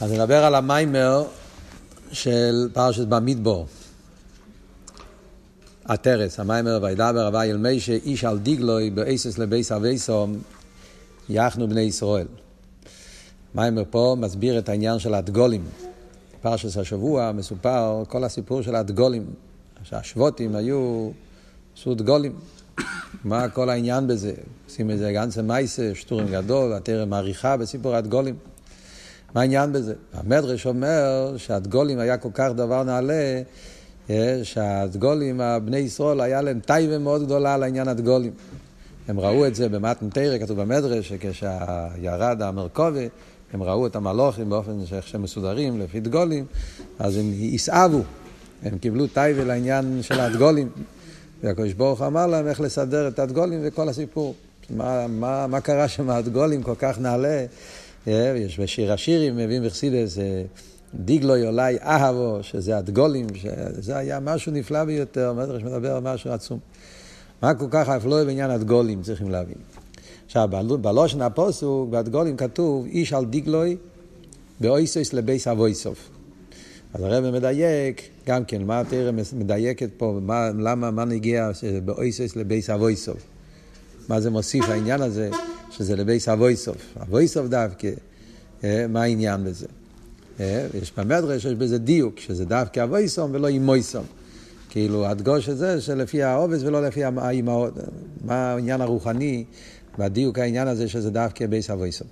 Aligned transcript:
אז 0.00 0.12
נדבר 0.12 0.44
על 0.44 0.54
המיימר 0.54 1.24
של 2.12 2.68
פרשת 2.72 3.06
במדבור. 3.06 3.66
הטרס, 5.86 6.40
המיימר 6.40 6.78
וידבר 6.82 7.28
אבי 7.28 7.50
אל 7.50 7.56
מישה 7.56 7.92
איש 7.92 8.24
על 8.24 8.38
דיגלוי 8.38 8.90
באיסס 8.90 9.38
לבייס 9.38 9.72
אבייסום 9.72 10.38
יחנו 11.28 11.68
בני 11.68 11.80
ישראל. 11.80 12.26
מיימר 13.54 13.82
פה 13.90 14.16
מסביר 14.18 14.58
את 14.58 14.68
העניין 14.68 14.98
של 14.98 15.14
הדגולים. 15.14 15.64
פרשת 16.42 16.78
השבוע 16.78 17.32
מסופר 17.32 18.02
כל 18.08 18.24
הסיפור 18.24 18.62
של 18.62 18.74
הדגולים, 18.74 19.26
שהשבוטים 19.82 20.56
היו, 20.56 21.10
עשו 21.76 21.94
דגולים. 21.94 22.32
מה 23.24 23.48
כל 23.48 23.70
העניין 23.70 24.06
בזה? 24.06 24.32
עושים 24.66 24.90
איזה 24.90 25.12
גנצה 25.12 25.42
מייסה, 25.42 25.90
שטורים 25.94 26.26
גדול, 26.26 26.72
התרם 26.72 27.10
מעריכה 27.10 27.56
בסיפור 27.56 27.94
הדגולים. 27.94 28.34
מה 29.36 29.42
העניין 29.42 29.72
בזה? 29.72 29.94
המדרש 30.14 30.66
אומר 30.66 31.34
שהדגולים 31.36 31.98
היה 31.98 32.16
כל 32.16 32.28
כך 32.34 32.48
דבר 32.54 32.82
נעלה, 32.82 33.42
אה, 34.10 34.40
שהדגולים, 34.42 35.40
הבני 35.40 35.78
ישראל, 35.78 36.20
היה 36.20 36.42
להם 36.42 36.60
טייבה 36.60 36.98
מאוד 36.98 37.24
גדולה 37.24 37.54
על 37.54 37.62
עניין 37.62 37.88
הדגולים. 37.88 38.32
הם 39.08 39.20
ראו 39.20 39.46
את 39.46 39.54
זה 39.54 39.68
במתן 39.68 40.10
תרא, 40.10 40.38
כתוב 40.38 40.60
במדרש, 40.60 41.08
שכשירד 41.08 42.42
המרכובה, 42.42 43.00
הם 43.52 43.62
ראו 43.62 43.86
את 43.86 43.96
המלוכים 43.96 44.50
באופן 44.50 44.86
שאיך 44.86 45.08
שהם 45.08 45.22
מסודרים, 45.22 45.80
לפי 45.80 46.00
דגולים, 46.00 46.44
אז 46.98 47.16
הם 47.16 47.32
יסעבו, 47.34 48.02
הם 48.62 48.78
קיבלו 48.78 49.06
טייבה 49.06 49.44
לעניין 49.44 49.98
של 50.02 50.20
הדגולים. 50.20 50.68
והקדוש 51.42 51.72
ברוך 51.72 52.02
אמר 52.02 52.26
להם 52.26 52.48
איך 52.48 52.60
לסדר 52.60 53.08
את 53.08 53.18
הדגולים 53.18 53.60
וכל 53.62 53.88
הסיפור. 53.88 54.34
מה, 54.70 55.06
מה, 55.06 55.46
מה 55.46 55.60
קרה 55.60 55.88
שם 55.88 56.10
הדגולים 56.10 56.62
כל 56.62 56.74
כך 56.78 56.98
נעלה? 56.98 57.44
אה, 58.08 58.34
יש 58.36 58.60
בשיר 58.60 58.92
השירים, 58.92 59.36
מביאים 59.36 59.64
בחסידס, 59.64 60.18
אה, 60.18 60.42
דיגלו 60.94 61.36
יולי 61.36 61.78
אהבו, 61.82 62.38
שזה 62.42 62.78
הדגולים, 62.78 63.26
שזה 63.34 63.96
היה 63.96 64.20
משהו 64.20 64.52
נפלא 64.52 64.84
ביותר, 64.84 65.32
מדרש 65.32 65.62
מדבר 65.62 65.96
על 65.96 66.02
משהו 66.02 66.30
עצום. 66.30 66.58
מה 67.42 67.54
כל 67.54 67.66
כך 67.70 67.88
האפלוי 67.88 68.24
בעניין 68.24 68.50
הדגולים, 68.50 69.02
צריכים 69.02 69.30
להבין. 69.30 69.56
עכשיו, 70.26 70.48
בלושן 70.80 71.22
הפוסוק, 71.22 71.90
בהדגולים 71.90 72.36
כתוב, 72.36 72.86
איש 72.86 73.12
על 73.12 73.24
דיגלוי 73.24 73.76
באויסויס 74.60 75.12
לבייס 75.12 75.48
אבויסוף. 75.48 76.08
אז 76.94 77.02
הרב 77.02 77.30
מדייק, 77.30 78.02
גם 78.26 78.44
כן, 78.44 78.62
מה 78.62 78.80
התרא 78.80 79.10
מדייקת 79.32 79.88
פה, 79.96 80.18
מה, 80.22 80.50
למה, 80.58 80.90
מה 80.90 81.04
נגיע 81.04 81.50
באותות 81.84 82.36
לבית 82.36 82.70
אבותם. 82.70 83.26
מה 84.08 84.20
זה 84.20 84.30
מוסיף 84.30 84.68
העניין 84.68 85.02
הזה, 85.02 85.30
שזה 85.70 85.96
לבית 85.96 86.28
אבותם. 86.28 86.76
אבותם 87.02 87.46
דווקא, 87.46 87.90
אה, 88.64 88.86
מה 88.88 89.02
העניין 89.02 89.44
בזה? 89.44 89.66
אה, 90.40 90.66
יש 90.82 90.92
במדרש, 90.96 91.44
יש 91.44 91.54
בזה 91.54 91.78
דיוק, 91.78 92.18
שזה 92.18 92.44
דווקא 92.44 92.84
אבותם 92.84 93.30
ולא 93.34 93.48
אמותם. 93.48 94.04
כאילו, 94.70 95.06
הדגש 95.06 95.48
הזה 95.48 95.80
שלפי 95.80 96.22
העובס 96.22 96.62
ולא 96.62 96.82
לפי 96.82 97.04
האימהות. 97.04 97.74
מה 98.24 98.52
העניין 98.52 98.80
הרוחני 98.80 99.44
והדיוק 99.98 100.38
העניין 100.38 100.68
הזה 100.68 100.88
שזה 100.88 101.10
דווקא 101.10 101.46
בית 101.46 101.70
אבותם. 101.70 102.08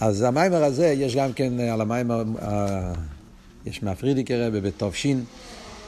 אז 0.00 0.22
המאמר 0.22 0.64
הזה, 0.64 0.86
יש 0.86 1.16
גם 1.16 1.32
כן 1.32 1.60
על 1.60 1.80
המאמר, 1.80 2.22
יש 3.66 3.82
מהפרידיקר 3.82 4.46
רבי 4.46 4.60
בתופשין, 4.60 5.24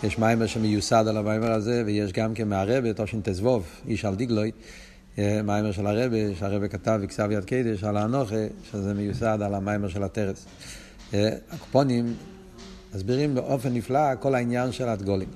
יש 0.04 0.18
מיימר 0.18 0.46
שמיוסד 0.46 1.04
על 1.08 1.16
המיימר 1.16 1.52
הזה, 1.52 1.82
ויש 1.86 2.12
גם 2.12 2.34
כן 2.34 2.48
מהרבה, 2.48 2.92
תושין 2.92 3.20
תזבוב, 3.24 3.64
איש 3.88 4.04
על 4.04 4.14
דיגלוי, 4.14 4.50
מיימר 5.18 5.72
של 5.72 5.86
הרבה, 5.86 6.34
שהרבה 6.34 6.68
כתב 6.68 7.00
בכתב 7.02 7.28
יד 7.30 7.44
קדש 7.44 7.84
על 7.84 7.96
האנוכה, 7.96 8.34
שזה 8.62 8.94
מיוסד 8.94 9.38
על 9.42 9.54
המיימר 9.54 9.88
של 9.88 10.02
הטרס. 10.02 10.46
הקופונים 11.52 12.06
מסבירים 12.94 13.34
באופן 13.34 13.68
נפלא 13.74 14.14
כל 14.20 14.34
העניין 14.34 14.72
של 14.72 14.88
הדגולים. 14.88 15.28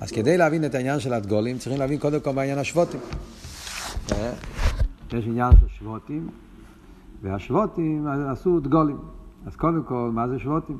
אז 0.00 0.10
כדי 0.10 0.36
להבין 0.36 0.64
את 0.64 0.74
העניין 0.74 1.00
של 1.00 1.12
הדגולים, 1.12 1.58
צריכים 1.58 1.78
להבין 1.78 1.98
קודם 1.98 2.20
כל 2.20 2.32
בעניין 2.32 2.58
השבוטים. 2.58 3.00
יש 5.12 5.24
עניין 5.26 5.52
של 5.60 5.66
שבוטים, 5.78 6.28
והשבוטים 7.22 8.06
עשו 8.06 8.60
דגולים. 8.60 8.98
אז 9.46 9.56
קודם 9.56 9.82
כל, 9.84 10.10
מה 10.12 10.28
זה 10.28 10.38
שבוטים? 10.38 10.78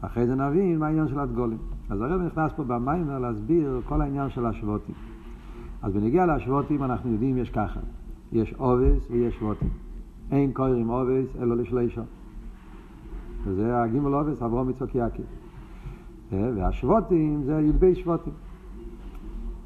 אחרי 0.00 0.26
זה 0.26 0.34
נבין 0.34 0.78
מה 0.78 0.86
העניין 0.86 1.08
של 1.08 1.20
הדגולים. 1.20 1.58
אז 1.90 2.00
הרב 2.00 2.20
נכנס 2.20 2.52
פה 2.56 2.64
במיימר 2.64 3.18
להסביר 3.18 3.80
כל 3.84 4.00
העניין 4.00 4.30
של 4.30 4.46
השבוטים. 4.46 4.94
אז 5.82 5.92
בנגיע 5.92 6.26
להשבוטים 6.26 6.84
אנחנו 6.84 7.12
יודעים 7.12 7.38
יש 7.38 7.50
ככה, 7.50 7.80
יש 8.32 8.54
עובס 8.56 9.10
ויש 9.10 9.34
שבוטים. 9.34 9.68
אין 10.30 10.52
קוירים 10.52 10.88
עובס 10.88 11.36
אלא 11.38 11.56
לשלישו. 11.56 12.02
וזה 13.44 13.82
הגימל 13.82 14.12
עובס, 14.14 14.42
אברום 14.42 14.70
יצחק 14.70 14.94
יעקב. 14.94 15.22
והשבוטים 16.30 17.42
זה 17.44 17.60
י"ב 17.60 17.94
שבוטים. 17.94 18.32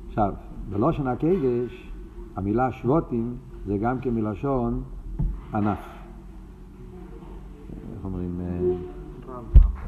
עכשיו, 0.09 0.33
בלושן 0.71 1.07
הקדש, 1.07 1.93
המילה 2.37 2.73
שבוטים 2.73 3.35
זה 3.67 3.79
גם 3.79 4.01
כמלשון 4.01 4.83
ענף. 5.55 5.79
איך 7.95 8.05
אומרים? 8.05 8.41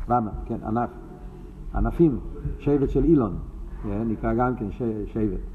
רמה, 0.08 0.30
כן, 0.46 0.58
ענף. 0.66 0.90
ענפים, 1.74 2.18
שבט 2.58 2.90
של 2.90 3.04
אילון, 3.04 3.36
נקרא 3.84 4.34
גם 4.34 4.56
כן 4.56 4.66
שבט. 5.06 5.53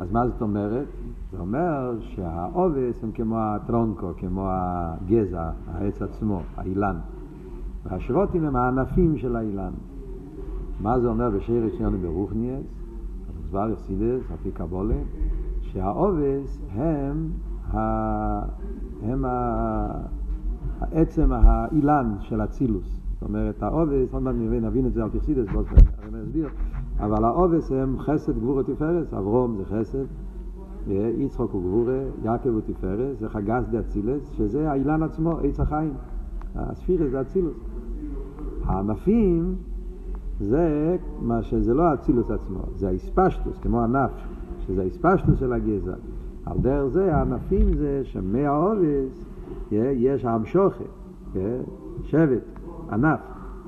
אז 0.00 0.12
מה 0.12 0.28
זאת 0.28 0.42
אומרת? 0.42 0.86
זה 1.32 1.38
אומר 1.38 1.98
שהעובס 2.00 3.04
הם 3.04 3.12
כמו 3.12 3.36
הטרונקו, 3.38 4.10
כמו 4.16 4.46
הגזע, 4.50 5.50
העץ 5.72 6.02
עצמו, 6.02 6.42
האילן. 6.56 6.96
והשבוטים 7.84 8.44
הם 8.44 8.56
הענפים 8.56 9.18
של 9.18 9.36
האילן. 9.36 9.72
מה 10.80 11.00
זה 11.00 11.08
אומר 11.08 11.30
בשיר 11.30 11.64
יציון 11.64 12.02
ברוכניאס? 12.02 12.64
מוסבר 13.36 13.70
יסידס, 13.72 14.30
הפי 14.34 14.50
קבולה, 14.50 14.98
שהעובס 15.60 16.58
הם, 16.74 17.30
ה... 17.72 17.78
הם 19.02 19.24
ה... 19.24 19.88
העצם 20.80 21.32
האילן 21.32 22.14
של 22.20 22.44
אצילוס. 22.44 23.00
זאת 23.12 23.28
אומרת, 23.28 23.62
העובס, 23.62 24.12
עוד 24.12 24.22
מעט 24.22 24.34
נבין 24.38 24.86
את 24.86 24.92
זה 24.92 25.02
על 25.02 25.10
תכסידס, 25.10 25.48
אני 25.48 26.22
אסביר, 26.22 26.48
אבל 27.00 27.24
העובס 27.24 27.72
הם 27.72 27.98
חסד, 27.98 28.38
גבור 28.38 28.56
ותפארס, 28.56 29.14
אברום 29.14 29.56
זה 29.56 29.64
חסד, 29.64 30.04
יצחוק 31.18 31.52
הוא 31.52 31.62
גבורה, 31.62 32.00
יעקב 32.22 32.48
הוא 32.48 32.60
תפארס, 32.66 33.18
זה 33.18 33.28
חגס 33.28 33.64
דה 33.70 33.80
אצילס, 33.80 34.30
שזה 34.30 34.70
האילן 34.70 35.02
עצמו, 35.02 35.38
עץ 35.38 35.60
החיים. 35.60 35.92
הספירס 36.54 37.10
זה 37.10 37.20
אצילוס. 37.20 37.56
הענפים 38.64 39.54
זה 40.40 40.96
מה 41.22 41.42
שזה 41.42 41.74
לא 41.74 41.82
האצילוס 41.82 42.30
עצמו, 42.30 42.60
זה 42.76 42.88
האספשטוס, 42.88 43.58
כמו 43.58 43.80
ענף, 43.80 44.10
שזה 44.66 44.82
האספשטוס 44.82 45.38
של 45.38 45.52
הגזע. 45.52 45.94
על 46.46 46.58
דרך 46.58 46.86
זה 46.86 47.14
הענפים 47.14 47.74
זה 47.76 48.00
שמהעובס 48.04 49.24
יש 49.72 50.24
המשוכת, 50.24 50.84
שבט, 52.02 52.42
ענף. 52.92 53.20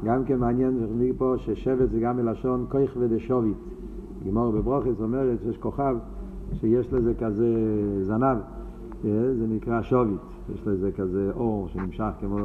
גם 0.04 0.24
כן 0.24 0.38
מעניין 0.38 0.78
פה 1.18 1.34
ששבט 1.36 1.90
זה 1.90 2.00
גם 2.00 2.16
מלשון 2.16 2.66
כויך 2.68 2.96
ודשובית. 3.00 3.56
גמור 4.26 4.50
בברוכס 4.50 5.00
אומרת 5.00 5.38
שיש 5.42 5.56
כוכב 5.56 5.96
שיש 6.54 6.92
לזה 6.92 7.14
כזה 7.14 7.48
זנב, 8.02 8.38
זה 9.02 9.46
נקרא 9.48 9.82
שובית. 9.82 10.20
יש 10.54 10.66
לזה 10.66 10.92
כזה 10.92 11.30
אור 11.34 11.68
שנמשך 11.68 12.10
כמו 12.20 12.38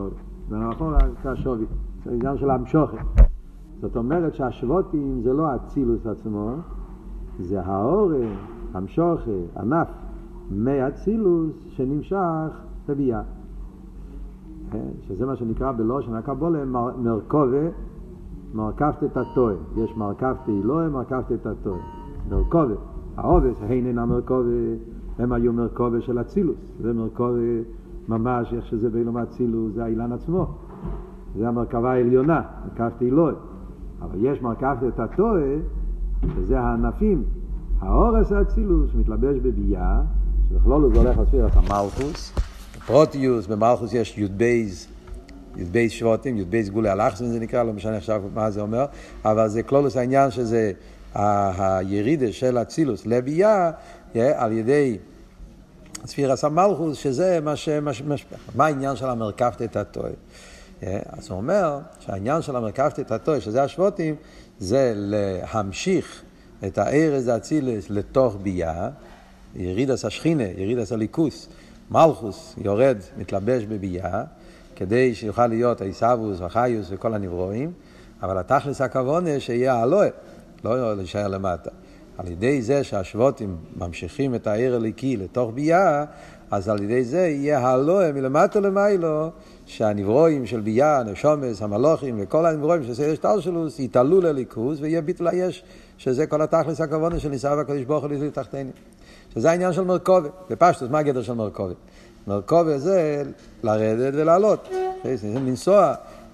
זנב 0.50 0.72
אחורה, 0.72 0.98
זה 1.00 1.12
נקרא 1.20 1.36
שובית. 1.36 1.70
זה 2.06 2.12
עניין 2.12 2.38
של 2.38 2.50
המשוכת. 2.50 2.98
זאת 3.82 3.96
אומרת 3.96 4.34
שהשבוטים 4.36 5.22
זה 5.24 5.34
לא 5.34 5.48
האצילוס 5.48 6.08
עצמו, 6.08 6.52
זה 7.40 7.62
האורן, 7.62 8.34
המשוכת, 8.74 9.32
ענף, 9.58 9.88
מאצילוס 10.52 11.54
שנמשך 11.68 12.62
בביאה. 12.88 13.22
שזה 15.02 15.26
מה 15.26 15.36
שנקרא 15.36 15.72
בלושן 15.72 16.14
הקבולה 16.14 16.66
מרכובה, 16.98 17.70
מרכבת 18.54 19.18
הטועה. 19.18 19.56
יש 19.78 19.98
מרכבת 19.98 20.50
אלוהים, 20.50 20.92
מרכבת 20.92 21.46
הטועה. 21.46 21.80
מרכובה. 22.30 22.74
האבות, 23.18 23.62
הן 23.62 23.80
הן 23.80 23.98
המרכבה, 24.00 24.50
הם 25.20 25.32
היו 25.32 25.54
מרכבה 25.54 26.02
של 26.02 26.22
אצילות. 26.22 26.58
זה 26.82 26.94
מרכובה 26.94 27.40
ממש, 28.10 28.54
איך 28.54 28.66
שזה 28.66 28.90
באילן 28.90 29.18
אצילות, 29.18 29.74
זה 29.74 29.84
האילן 29.84 30.12
עצמו. 30.12 30.48
זה 31.38 31.48
המרכבה 31.48 31.92
העליונה, 31.92 32.42
מרכבה 32.66 33.02
עילאה. 33.02 33.38
אבל 34.02 34.18
יש 34.22 34.42
מרכבה 34.42 35.00
תתאה, 35.00 35.56
שזה 36.36 36.60
הענפים. 36.60 37.24
האורות 37.80 38.32
האצילות 38.32 38.96
מתלבש 38.96 39.38
בבי"ע, 39.40 40.02
שבכלול 40.50 40.94
זה 40.94 41.00
הולך 41.00 41.18
לספירת 41.18 41.52
המלכות. 41.56 42.45
פרטיות, 42.86 43.48
במלכות 43.48 43.94
יש 43.94 44.18
י"ב, 44.18 44.88
י"ב 45.58 45.92
שבטים, 45.92 46.38
י"ב 46.38 46.70
גבולי 46.70 46.90
אלכסון 46.90 47.26
זה 47.26 47.40
נקרא, 47.40 47.64
לא 47.64 47.74
משנה 47.74 47.98
עכשיו 47.98 48.24
מה 48.34 48.52
זה 48.52 48.62
אומר, 48.62 48.86
אבל 49.26 49.48
זה 49.50 49.64
כלולוס 49.64 49.98
העניין 49.98 50.32
שזה 50.32 50.72
הירידה 51.14 52.32
של 52.32 52.58
אצילוס 52.58 53.06
לביאה 53.06 53.72
על 54.16 54.52
ידי 54.52 54.98
ספירס 56.06 56.44
המלכוס, 56.44 56.98
שזה 56.98 57.40
מה 57.42 57.56
ש... 57.56 57.70
מה, 58.56 58.66
העניין 58.66 58.96
של 58.96 59.10
המרכבת 59.10 59.62
את 59.62 59.76
הטועה. 59.76 60.12
אז 60.82 61.30
הוא 61.30 61.38
אומר 61.38 61.80
שהעניין 62.00 62.42
של 62.42 62.56
המרכבתי 62.56 63.02
את 63.02 63.12
התוי, 63.12 63.42
שזה 63.42 63.64
השבוטים, 63.64 64.16
זה 64.60 64.94
להמשיך 64.96 66.22
את 66.68 66.78
הארז 66.78 67.28
האצילס 67.28 67.90
לתוך 67.90 68.38
ביאה, 68.42 68.90
ירידס 69.56 70.06
השכינה, 70.06 70.44
ירידס 70.44 70.92
הליכוס, 70.92 71.48
מלכוס 71.92 72.56
יורד, 72.58 72.98
מתלבש 73.18 73.64
בביאה, 73.64 74.24
כדי 74.76 75.16
שיוכל 75.16 75.48
להיות 75.48 75.82
עיסאוווס 75.82 76.38
וחיוס 76.42 76.88
וכל 76.90 77.14
הנברואים, 77.14 77.72
אבל 78.22 78.38
התכלס 78.38 78.82
הכוונה 78.82 79.40
שיהיה 79.40 79.76
הלואה, 79.76 80.10
לא 80.64 80.98
להישאר 80.98 81.28
למטה. 81.28 81.70
על 82.18 82.28
ידי 82.28 82.62
זה 82.62 82.84
שהשבוטים 82.84 83.58
ממשיכים 83.78 84.36
את 84.36 84.48
העיר 84.48 84.76
הליקי 84.76 85.18
לתוך 85.18 85.52
ביאה, 85.54 86.06
אז 86.52 86.70
על 86.70 86.84
ידי 86.84 87.04
זה 87.04 87.28
יהיה 87.28 87.60
הלואה 87.60 88.12
מלמטה 88.12 88.60
למיילו, 88.60 89.30
שהנברואים 89.66 90.46
של 90.46 90.60
ביאה, 90.60 91.04
נשומס, 91.04 91.62
המלוכים 91.62 92.16
וכל 92.20 92.46
הנברואים 92.46 92.84
של 92.84 92.94
סדר 92.94 93.16
שטלשלוס 93.16 93.80
יתעלו 93.80 94.22
לליכוז 94.22 94.82
ויהיה 94.82 95.02
ביטול 95.02 95.28
היש, 95.28 95.64
שזה 95.98 96.28
כל 96.28 96.42
התכלס 96.42 96.82
הכוונה 96.82 97.20
של 97.20 97.30
ניסה 97.30 97.56
והקדוש 97.58 97.84
ברוך 97.84 98.04
הוא 98.04 98.12
לזיל 98.12 98.30
תחתינו. 98.30 98.72
שזה 99.36 99.52
העניין 99.52 99.74
של 99.74 99.84
מרכובת. 99.84 100.32
בפשטוס, 100.50 100.90
מה 100.90 101.00
הגדר 101.00 101.22
של 101.22 101.34
מרכובת? 101.34 101.76
מרכובת 102.28 102.80
זה 102.80 103.24
לרדת 103.64 104.14
ולעלות. 104.14 104.70
זה 105.16 105.28
לנסוע 105.28 105.94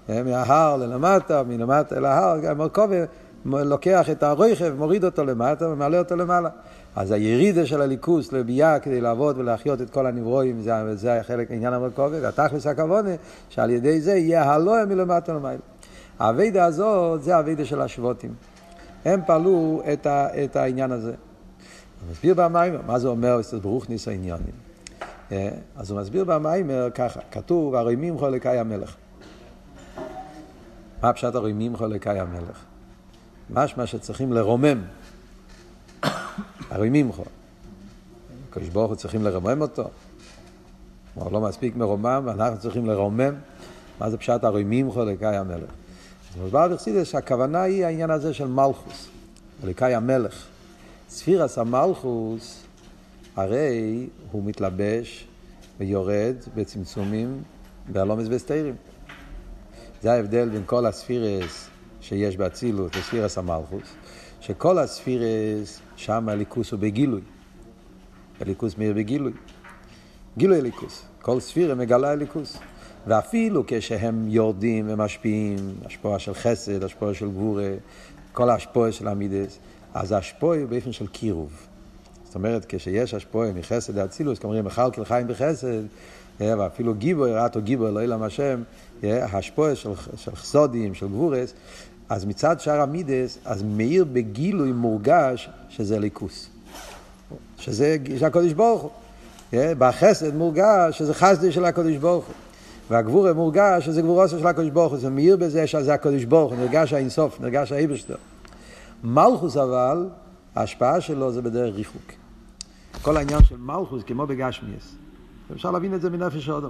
מההר 0.10 0.78
ללמטה, 0.78 1.44
מלמטה 1.44 1.98
אל 1.98 2.06
ההר, 2.06 2.54
מרכובת 2.54 3.10
לוקח 3.46 4.10
את 4.10 4.24
הרכב, 4.24 4.74
מוריד 4.78 5.04
אותו 5.04 5.24
למטה 5.24 5.70
ומעלה 5.70 6.00
אותו 6.00 6.16
למעלה. 6.16 6.50
אז 6.96 7.12
הירידה 7.12 7.66
של 7.66 7.82
הליכוס 7.82 8.34
לביאה 8.34 8.80
כדי 8.80 9.02
לעבוד 9.02 9.38
ולהחיות 9.38 9.82
את 9.82 9.90
כל 9.90 10.08
הנברואים, 10.08 10.62
זה, 10.62 10.96
זה 10.96 11.20
חלק 11.28 11.52
עניין 11.52 11.74
המרכובת, 11.74 12.18
והתכלס 12.22 12.68
הכוונה, 12.68 13.10
שעל 13.50 13.70
ידי 13.70 14.02
זה 14.02 14.16
יהיה 14.16 14.44
הלואה 14.44 14.86
מלמטה 14.86 15.34
למעלה. 15.34 15.58
האבידה 16.20 16.66
הזאת 16.66 17.24
זה 17.24 17.36
האבידה 17.36 17.66
של 17.66 17.82
השבוטים. 17.82 18.34
הם 19.06 19.22
פעלו 19.26 19.82
את, 19.94 20.06
ה, 20.06 20.44
את 20.44 20.56
העניין 20.56 20.92
הזה. 20.92 21.14
הוא 22.02 22.12
מסביר 22.12 22.34
במיימר, 22.34 22.82
מה 22.88 23.00
זה 23.00 23.08
אומר 23.08 23.40
ברוך 23.62 23.90
ניס 23.90 24.08
העניונים. 24.08 24.56
אה, 25.32 25.50
אז 25.76 25.92
הוא 25.92 26.02
מסביר 26.02 26.24
במיימר 26.24 26.88
ככה, 26.96 27.20
כתוב, 27.32 27.76
הרימים 27.76 28.18
חולקי 28.18 28.50
המלך. 28.50 28.96
מה 31.02 31.14
פשט 31.14 31.36
הרימים 31.36 31.78
חולקי 31.78 32.10
המלך? 32.10 32.64
משמע 33.50 33.86
שצריכים 33.86 34.34
לרומם. 34.34 34.82
הרימים 36.70 37.12
חו. 37.12 37.24
הקדוש 38.50 38.70
ברוך 38.70 38.90
הוא 38.90 38.96
צריכים 38.96 39.24
לרומם 39.24 39.62
אותו. 39.62 39.90
כלומר, 41.14 41.30
לא 41.30 41.42
מספיק 41.42 41.76
מרומם, 41.76 42.24
ואנחנו 42.26 42.60
צריכים 42.60 42.86
לרומם. 42.86 43.34
מה 44.00 44.10
זה 44.10 44.18
פשט 44.18 44.44
הרימים 44.44 44.92
חולקי 44.92 45.26
המלך? 45.26 45.70
אז 46.32 46.42
מוסבר 46.42 46.68
בחסידס 46.68 47.08
שהכוונה 47.08 47.62
היא 47.62 47.86
העניין 47.86 48.10
הזה 48.10 48.34
של 48.34 48.48
מלכוס, 48.48 49.08
חולקי 49.62 49.94
המלך. 49.94 50.51
ספירס 51.12 51.58
המלכוס, 51.58 52.64
הרי 53.36 54.08
הוא 54.32 54.44
מתלבש 54.44 55.28
ויורד 55.80 56.36
בצמצומים 56.56 57.44
בהלומס 57.90 58.28
וסתירים. 58.30 58.76
זה 60.02 60.14
ההבדל 60.14 60.50
בין 60.50 60.64
כל 60.66 60.86
הספירס 60.86 61.70
שיש 62.02 62.38
באצילות 62.38 62.96
לספירס 62.96 63.38
המלכוס, 63.38 63.94
שכל 64.42 64.80
הספירס, 64.80 65.80
שם 65.96 66.30
הליכוס 66.30 66.72
הוא 66.72 66.80
בגילוי. 66.80 67.22
הליכוס 68.42 68.78
מאיר 68.78 68.94
בגילוי. 68.94 69.34
גילוי 70.38 70.58
הליכוס. 70.58 71.06
כל 71.22 71.40
ספירה 71.40 71.76
מגלה 71.76 72.12
הליכוס. 72.12 72.58
ואפילו 73.08 73.64
כשהם 73.68 74.28
יורדים 74.28 74.86
ומשפיעים, 74.90 75.56
השפועה 75.86 76.20
של 76.20 76.34
חסד, 76.34 76.84
השפועה 76.84 77.14
של 77.14 77.30
גבורה, 77.30 77.70
כל 78.32 78.50
ההשפועה 78.50 78.92
של 78.92 79.08
המידס, 79.08 79.60
אז 79.94 80.12
ההשפועה 80.12 80.58
היא 80.58 80.66
באופן 80.66 80.92
של 80.92 81.08
קירוב. 81.08 81.52
זאת 82.26 82.36
אומרת, 82.36 82.66
כשיש 82.70 83.14
השפועה 83.14 83.52
מחסד 83.52 83.96
לאצילוס, 83.96 84.40
כלומר, 84.40 84.62
מכלכל 84.62 85.06
חיים 85.06 85.28
בחסד, 85.28 85.82
אה, 86.42 86.60
ואפילו 86.60 86.94
גיבו, 86.94 87.28
יראתו 87.28 87.62
גיבו, 87.62 87.88
אלוהי 87.88 88.08
למה 88.08 88.26
השם, 88.26 88.62
השפועה 89.04 89.76
של, 89.76 89.90
של 90.18 90.36
חסודים, 90.36 90.94
של 90.94 91.08
גבורס, 91.08 91.54
אז 92.10 92.26
מצד 92.26 92.60
שאר 92.60 92.82
המידס, 92.82 93.38
אז 93.46 93.64
מאיר 93.64 94.06
בגילוי 94.14 94.72
מורגש 94.72 95.50
שזה 95.70 96.00
ליכוס. 96.00 96.50
שזה, 97.58 97.98
שזה 98.08 98.28
הקודש 98.28 98.54
ברוך 98.54 98.82
הוא. 98.82 98.92
אה, 99.54 99.74
בחסד 99.78 100.36
מורגש 100.36 100.98
שזה 100.98 101.14
חסדי 101.14 101.52
של 101.52 101.66
הקודש 101.66 101.96
ברוך 101.96 102.26
הוא. 102.26 102.36
והגבורה 102.90 103.34
מורגש 103.34 103.86
שזה 103.86 104.02
גבורוסו 104.02 104.40
של 104.40 104.48
הקודש 104.48 104.70
ברוך 104.70 104.92
הוא. 104.92 105.00
זה 105.00 105.10
מאיר 105.10 105.38
בזה 105.38 105.68
שזה 105.68 105.94
הקודש 105.94 106.24
ברוך 106.24 106.52
הוא, 106.52 106.60
נרגש 106.60 106.94
האינסוף, 106.94 107.42
נרגש 107.42 107.72
האיברשטר. 107.72 108.16
מלכוס 109.04 109.58
אבל, 109.58 110.10
ההשפעה 110.56 111.02
שלו 111.02 111.32
זה 111.32 111.42
בדרך 111.42 111.76
ריחוק. 111.76 112.12
כל 113.02 113.18
העניין 113.18 113.44
של 113.44 113.58
מלכוס 113.58 114.04
כמו 114.04 114.28
בגשמיאס. 114.28 114.96
אפשר 115.52 115.72
להבין 115.72 115.96
את 115.96 116.02
זה 116.02 116.10
מנפש 116.10 116.50
אודם. 116.50 116.70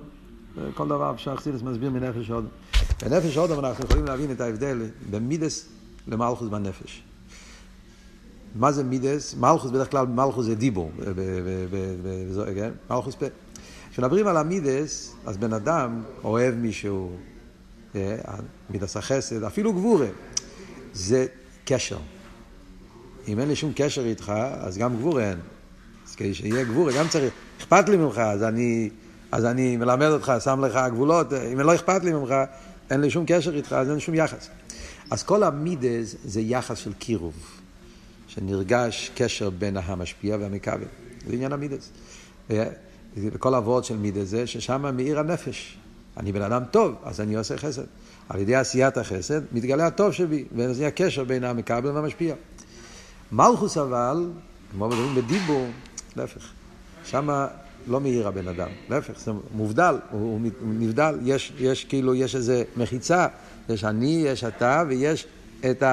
כל 0.74 0.88
דבר 0.88 1.12
אפשר 1.14 1.36
חסידס 1.36 1.62
מסביר 1.62 1.90
מנפש 1.90 2.32
אודם. 2.32 2.48
בנפש 3.02 3.38
אודם 3.38 3.66
אנחנו 3.66 3.86
יכולים 3.86 4.06
להבין 4.06 4.32
את 4.32 4.42
ההבדל 4.42 4.82
בין 5.10 5.28
מידס 5.28 5.70
למלכוס 6.08 6.50
בנפש. 6.50 7.04
מה 8.56 8.72
זה 8.72 8.84
מידס? 8.84 9.36
מלכוס 9.36 9.72
בדרך 9.72 9.92
כלל 9.92 10.06
מלכוס 10.06 10.46
זה 10.46 10.56
דיבור, 10.56 10.92
כן? 12.56 12.72
מלכוס 12.90 13.16
פה. 13.16 13.26
כשמדברים 13.92 14.28
על 14.28 14.38
המידס, 14.38 15.16
אז 15.26 15.38
בן 15.38 15.54
אדם 15.54 16.04
אוהב 16.24 16.56
מישהו, 16.56 17.12
אה, 17.96 18.16
מידס 18.70 18.98
החסד, 18.98 19.44
אפילו 19.44 19.74
גבורה, 19.74 20.08
זה 20.94 21.26
קשר. 21.66 21.98
אם 23.28 23.40
אין 23.40 23.48
לי 23.48 23.56
שום 23.56 23.72
קשר 23.76 24.06
איתך, 24.06 24.34
אז 24.60 24.78
גם 24.78 24.98
גבורה 24.98 25.30
אין. 25.30 25.40
אז 26.08 26.16
כדי 26.16 26.34
שיהיה 26.34 26.64
גבורה, 26.64 26.94
גם 26.94 27.08
צריך, 27.08 27.34
אכפת 27.60 27.90
לי 27.90 27.98
ממך, 27.98 28.18
אז 28.18 28.44
אני, 28.44 28.90
אז 29.32 29.46
אני 29.46 29.78
מלמד 29.78 30.08
אותך, 30.08 30.34
שם 30.44 30.66
לך 30.66 30.80
גבולות, 30.92 31.34
אם 31.34 31.60
לא 31.60 31.76
אכפת 31.76 32.04
לי 32.04 32.14
ממך, 32.14 32.34
אין 32.90 33.02
לי 33.02 33.10
שום 33.10 33.24
קשר 33.28 33.56
איתך, 33.56 33.74
אז 33.74 33.90
אין 33.90 34.00
שום 34.00 34.16
יחס. 34.16 34.50
אז 35.12 35.24
כל 35.24 35.44
המידס 35.44 36.16
זה 36.26 36.42
יחס 36.42 36.78
של 36.78 36.94
קירוב, 36.94 37.34
שנרגש 38.28 39.12
קשר 39.16 39.50
בין 39.50 39.78
המשפיע 39.78 40.38
והמכבל. 40.40 40.86
זה 41.28 41.34
עניין 41.34 41.54
המידס. 41.54 41.90
וכל 43.18 43.56
הוורד 43.56 43.84
של 43.84 43.98
מידס 43.98 44.28
זה 44.28 44.48
ששם 44.48 44.96
מאיר 44.96 45.20
הנפש. 45.20 45.78
אני 46.18 46.32
בן 46.32 46.42
אדם 46.42 46.64
טוב, 46.72 46.96
אז 47.04 47.22
אני 47.22 47.36
עושה 47.36 47.58
חסד. 47.58 47.84
על 48.30 48.40
ידי 48.40 48.56
עשיית 48.56 48.98
החסד 48.98 49.42
מתגלה 49.52 49.88
הטוב 49.88 50.12
שבי, 50.12 50.46
וזה 50.56 50.88
הקשר 50.88 51.24
בין 51.24 51.44
המכבל 51.44 51.92
והמשפיע. 51.92 52.36
מלכוס 53.32 53.78
אבל, 53.78 54.30
כמו 54.72 54.88
מדברים 54.88 55.16
בדיבור, 55.16 55.68
להפך. 56.16 56.42
שם 57.04 57.46
לא 57.88 58.02
מאיר 58.02 58.28
הבן 58.28 58.48
אדם, 58.48 58.70
להפך, 58.90 59.20
זה 59.20 59.32
מובדל, 59.54 59.96
הוא, 60.12 60.40
נבדל, 60.64 61.20
יש, 61.24 61.54
יש 61.60 61.86
כאילו, 61.86 62.16
יש 62.16 62.36
איזה 62.36 62.64
מחיצה, 62.78 63.28
יש 63.70 63.84
אני, 63.84 64.24
יש 64.26 64.44
אתה, 64.44 64.84
ויש 64.88 65.28
את 65.72 65.84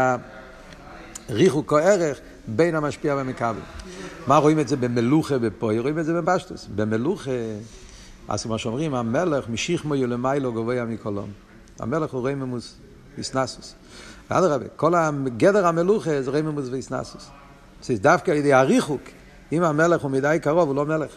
הריחוק 1.29 1.73
או 1.73 1.79
ערך 1.79 2.19
בין 2.47 2.75
המשפיע 2.75 3.15
והמכבל. 3.15 3.61
מה 4.27 4.37
רואים 4.37 4.61
את 4.61 4.69
זה 4.69 4.77
במלוכה 4.77 5.39
בפוי? 5.39 5.79
רואים 5.79 5.99
את 5.99 6.05
זה 6.05 6.15
בבשטוס. 6.15 6.69
במלוכה, 6.75 7.31
אז 8.29 8.43
כמו 8.43 8.59
שאומרים, 8.59 8.95
המלך 8.95 9.49
משיחמו 9.49 9.95
יולמיילו 9.95 10.53
גבוה 10.53 10.85
מקולום. 10.85 11.31
המלך 11.79 12.15
הוא 12.15 12.25
רייממוס 12.25 12.75
איסנסוס. 13.19 13.75
אדרבה, 14.29 14.65
כל 14.77 14.93
גדר 15.37 15.67
המלוכה 15.67 16.23
זה 16.23 16.31
רייממוס 16.31 16.69
ואיסנסוס. 16.71 17.31
זה 17.83 17.95
דווקא 17.97 18.31
על 18.31 18.37
ידי 18.37 18.53
הריחוק. 18.53 19.01
אם 19.53 19.63
המלך 19.63 20.03
הוא 20.03 20.11
מדי 20.11 20.39
קרוב, 20.43 20.69
הוא 20.69 20.77
לא 20.77 20.87
מלך. 20.87 21.11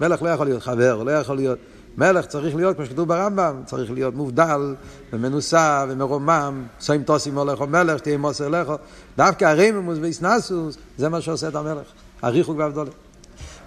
מלך 0.00 0.22
לא 0.22 0.28
יכול 0.28 0.46
להיות 0.46 0.62
חבר, 0.62 1.02
לא 1.02 1.10
יכול 1.10 1.36
להיות... 1.36 1.58
מלך 1.96 2.26
צריך 2.26 2.56
להיות, 2.56 2.76
כמו 2.76 2.86
שכתוב 2.86 3.08
ברמב"ם, 3.08 3.62
צריך 3.64 3.90
להיות 3.90 4.14
מובדל 4.14 4.74
ומנוסה 5.12 5.84
ומרומם, 5.88 6.64
סוים 6.80 7.02
תוסים 7.02 7.38
הולך 7.38 7.60
או 7.60 7.66
מלך, 7.66 8.00
תהיה 8.00 8.18
מוסר 8.18 8.48
לכו. 8.48 8.74
דווקא 9.16 9.44
הרייממוס 9.44 9.98
ואיסנסוס, 10.00 10.76
זה 10.98 11.08
מה 11.08 11.20
שעושה 11.20 11.48
את 11.48 11.54
המלך. 11.54 11.86
הריחוק 12.22 12.58
והבדולת. 12.58 12.92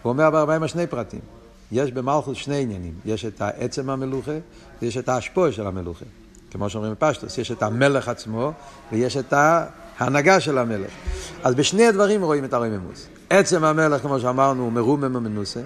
הוא 0.01 0.09
אומר 0.09 0.29
בארבעים 0.29 0.67
שני 0.67 0.87
פרטים. 0.87 1.19
יש 1.71 1.91
במלכוס 1.91 2.37
שני 2.37 2.61
עניינים. 2.61 2.93
יש 3.05 3.25
את 3.25 3.41
העצם 3.41 3.89
המלוכה 3.89 4.37
ויש 4.81 4.97
את 4.97 5.09
ההשפוע 5.09 5.51
של 5.51 5.67
המלוכה. 5.67 6.05
כמו 6.53 6.69
שאומרים 6.69 6.93
בפשטוס, 6.93 7.37
יש 7.37 7.51
את 7.51 7.63
המלך 7.63 8.07
עצמו 8.07 8.51
ויש 8.91 9.17
את 9.17 9.33
ההנהגה 9.33 10.39
של 10.39 10.57
המלך. 10.57 10.91
אז 11.43 11.55
בשני 11.55 11.87
הדברים 11.87 12.23
רואים 12.23 12.45
את 12.45 12.53
הרוממוס. 12.53 13.07
עצם 13.29 13.63
המלך, 13.63 14.01
כמו 14.01 14.19
שאמרנו, 14.19 14.63
הוא 14.63 14.71
מרומם 14.71 15.15
ומנוסה, 15.15 15.59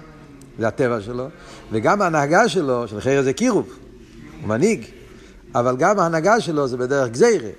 זה 0.58 0.68
הטבע 0.68 1.00
שלו, 1.00 1.28
וגם 1.72 2.02
ההנהגה 2.02 2.48
שלו, 2.48 2.88
של 2.88 3.00
חרא 3.00 3.22
זה 3.22 3.32
קירוב, 3.32 3.68
הוא 4.40 4.48
מנהיג, 4.48 4.84
אבל 5.54 5.76
גם 5.76 5.98
ההנהגה 5.98 6.40
שלו 6.40 6.68
זה 6.68 6.76
בדרך 6.76 7.10
גזירה. 7.10 7.50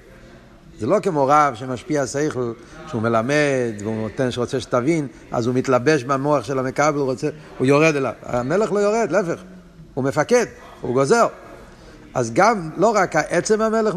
זה 0.80 0.88
לא 0.88 1.00
כמו 1.00 1.28
רב 1.28 1.54
שמשפיע 1.56 2.08
שכל, 2.08 2.54
שהוא 2.88 3.02
מלמד, 3.02 3.74
והוא 3.80 4.02
נותן 4.02 4.32
שרוצה 4.32 4.60
שתבין, 4.60 5.08
אז 5.32 5.48
הוא 5.48 5.56
מתלבש 5.56 6.04
במוח 6.04 6.44
של 6.44 6.60
המכבל, 6.60 7.00
הוא, 7.00 7.06
רוצה, 7.06 7.30
הוא 7.58 7.68
יורד 7.68 7.96
אליו. 7.96 8.14
המלך 8.24 8.72
לא 8.72 8.80
יורד, 8.80 9.12
להפך, 9.12 9.42
הוא 9.94 10.04
מפקד, 10.04 10.46
הוא 10.82 10.94
גוזר. 10.94 11.28
אז 12.14 12.34
גם, 12.34 12.70
לא 12.78 12.92
רק 12.96 13.16
עצם 13.16 13.62
המלך 13.62 13.96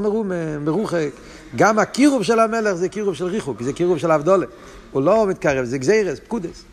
מרוחק, 0.61 1.11
גם 1.57 1.78
הקירוב 1.78 2.23
של 2.23 2.40
המלך 2.40 2.75
זה 2.75 2.88
קירוב 2.88 3.14
של 3.14 3.25
ריחוק, 3.25 3.62
זה 3.62 3.73
קירוב 3.73 3.99
של 3.99 4.12
אבדולה. 4.12 4.47
הוא 4.92 5.02
לא 5.02 5.26
מתקרב, 5.26 5.64
זה 5.64 5.78
גזירס, 5.78 6.19
פקודס. 6.19 6.64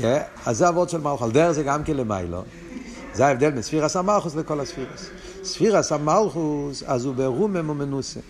Yeah, 0.00 0.04
אז 0.46 0.58
זה 0.58 0.68
אבות 0.68 0.90
של 0.90 0.98
מלכוס, 0.98 1.22
על 1.22 1.30
דרך 1.30 1.50
זה 1.52 1.62
גם 1.62 1.84
כן 1.84 1.96
למיילו. 1.96 2.42
זה 3.14 3.26
ההבדל 3.26 3.50
בין 3.50 3.62
ספירס 3.62 3.96
המלכוס 3.96 4.34
לכל 4.34 4.60
הספירס. 4.60 5.10
ספירס 5.44 5.92
המלכוס, 5.92 6.82
אז 6.86 7.04
הוא 7.04 7.14
ברומם 7.14 7.70
ומנוסה. 7.70 8.20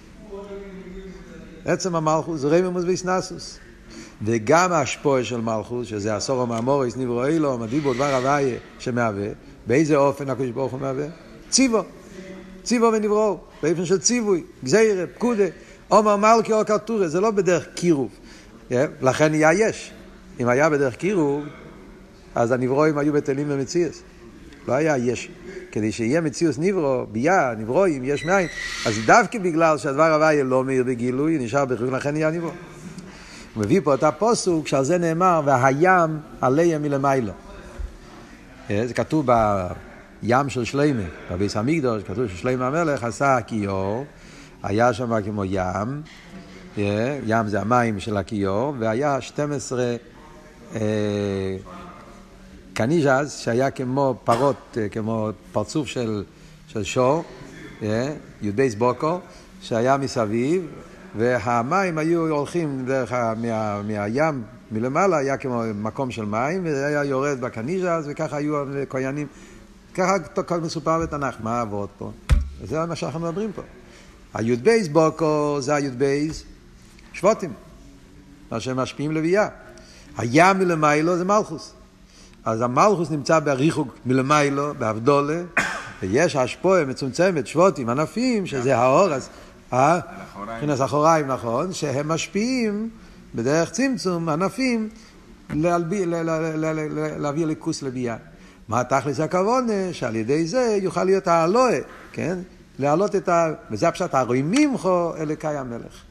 עצם 1.64 1.96
המלכוס 1.96 2.40
זה 2.40 2.48
רממוס 2.48 2.84
ואיסנסוס. 2.84 3.58
וגם 4.22 4.72
ההשפועה 4.72 5.24
של 5.24 5.40
מלכוס, 5.40 5.86
שזה 5.86 6.16
הסורו 6.16 6.46
מאמוריס, 6.46 6.96
נברו 6.96 7.24
אילו, 7.24 7.58
מדיבו 7.58 7.94
דבר 7.94 8.14
הוויה 8.14 8.58
שמהווה, 8.78 9.28
באיזה 9.66 9.96
אופן 9.96 10.30
הקדוש 10.30 10.50
ברוך 10.50 10.72
הוא 10.72 10.80
מהווה? 10.80 11.06
ציבו. 11.50 11.82
ציבו 12.68 12.90
ונברו, 12.92 13.38
באופן 13.62 13.84
של 13.84 13.98
ציווי, 13.98 14.42
גזירה, 14.64 15.06
פקודה. 15.06 15.44
עומר 15.88 16.16
מלכי 16.16 16.52
או 16.52 16.64
קרטורה, 16.64 17.08
זה 17.08 17.20
לא 17.20 17.30
בדרך 17.30 17.68
קירוב. 17.74 18.10
Yeah, 18.70 18.74
לכן 19.00 19.30
נהיה 19.30 19.52
יש. 19.52 19.92
אם 20.40 20.48
היה 20.48 20.70
בדרך 20.70 20.96
קירוב, 20.96 21.44
אז 22.34 22.52
הנברואים 22.52 22.98
היו 22.98 23.12
בטלים 23.12 23.46
ומציאס. 23.48 24.02
לא 24.68 24.72
היה 24.72 24.98
יש. 24.98 25.28
כדי 25.72 25.92
שיהיה 25.92 26.20
מציאוס 26.20 26.58
נברו, 26.58 27.06
ביה, 27.12 27.54
נברואים, 27.58 28.04
יש 28.04 28.24
מאין, 28.24 28.48
אז 28.86 28.94
דווקא 29.06 29.38
בגלל 29.38 29.78
שהדבר 29.78 30.12
הבא 30.12 30.32
יהיה 30.32 30.44
לא 30.44 30.64
מאיר 30.64 30.84
בגילוי, 30.84 31.38
נשאר 31.38 31.64
בחילוי, 31.64 31.90
לכן 31.90 32.12
נהיה 32.12 32.30
נברו. 32.30 32.50
הוא 33.54 33.64
מביא 33.64 33.80
פה 33.84 33.94
את 33.94 34.02
הפוסוק, 34.02 34.68
שעל 34.68 34.84
זה 34.84 34.98
נאמר, 34.98 35.42
והים 35.44 36.18
עליהם 36.40 36.82
מלמיילו. 36.82 37.32
זה 38.68 38.94
כתוב 38.94 39.26
בים 40.22 40.48
של 40.48 40.64
שלמה, 40.64 41.02
בביס 41.30 41.56
המקדוש, 41.56 42.02
כתוב 42.02 42.28
ששלמה 42.28 42.66
המלך 42.66 43.04
עשה 43.04 43.36
הכיור, 43.36 44.04
היה 44.62 44.92
שם 44.92 45.22
כמו 45.22 45.44
ים, 45.44 46.02
ים 47.26 47.48
זה 47.48 47.60
המים 47.60 48.00
של 48.00 48.16
הכיור, 48.16 48.74
והיה 48.78 49.20
12 49.20 49.96
קניז'ז, 52.74 53.30
שהיה 53.30 53.70
כמו 53.70 54.14
פרות, 54.24 54.78
כמו 54.90 55.30
פרצוף 55.52 55.88
של, 55.88 56.22
שור, 56.82 57.24
יודבייס 58.42 58.74
בוקו, 58.74 59.18
שהיה 59.60 59.96
מסביב, 59.96 60.66
והמים 61.16 61.98
היו 61.98 62.36
הולכים 62.36 62.84
דרך, 62.86 63.12
מה, 63.12 63.82
מהים 63.82 64.42
מלמעלה, 64.72 65.16
היה 65.16 65.36
כמו 65.36 65.62
מקום 65.74 66.10
של 66.10 66.24
מים, 66.24 66.62
וזה 66.64 66.86
היה 66.86 67.04
יורד 67.04 67.40
בקניז'ז, 67.40 68.08
וככה 68.10 68.36
היו 68.36 68.64
כהנים. 68.88 69.26
ככה 69.94 70.58
מסופר 70.62 70.98
בתנ"ך, 71.00 71.34
מה 71.42 71.58
העבוד 71.58 71.88
פה? 71.98 72.12
וזה 72.60 72.86
מה 72.86 72.96
שאנחנו 72.96 73.20
מדברים 73.20 73.52
פה. 73.52 73.62
הי"ב 74.34 74.70
בוקו 74.92 75.56
זה 75.60 75.74
הי"ב 75.74 76.32
שבוטים, 77.12 77.52
מה 78.50 78.60
שהם 78.60 78.76
משפיעים 78.76 79.12
לביאה. 79.12 79.48
הים 80.16 80.58
מלמיילו 80.58 81.16
זה 81.16 81.24
מלכוס. 81.24 81.72
אז 82.44 82.60
המלכוס 82.60 83.10
נמצא 83.10 83.38
בריחוק 83.38 83.88
מלמיילו, 84.06 84.74
באבדולה, 84.78 85.42
ויש 86.02 86.36
השפועה 86.36 86.84
מצומצמת, 86.84 87.46
שבוטים, 87.46 87.88
ענפים, 87.88 88.46
שזה 88.46 88.76
האור, 88.76 89.14
אז... 89.14 89.28
אה? 89.72 90.00
מבחינת 90.42 90.80
אחוריים, 90.80 91.26
נכון, 91.26 91.72
שהם 91.72 92.08
משפיעים 92.08 92.90
בדרך 93.34 93.70
צמצום 93.70 94.28
ענפים 94.28 94.88
להביא 95.50 97.46
ליכוס 97.46 97.82
לביאה. 97.82 98.16
מה 98.68 98.84
תכלס 98.84 99.20
הכוונה? 99.20 99.92
שעל 99.92 100.16
ידי 100.16 100.46
זה 100.46 100.78
יוכל 100.82 101.04
להיות 101.04 101.26
האלוה, 101.26 101.78
כן? 102.12 102.38
להעלות 102.78 103.16
את 103.16 103.28
ה... 103.28 103.52
וזה 103.70 103.88
הפשט, 103.88 104.14
הרוי 104.14 104.42
ממכו 104.44 105.12
אלוקי 105.16 105.46
המלך. 105.46 106.02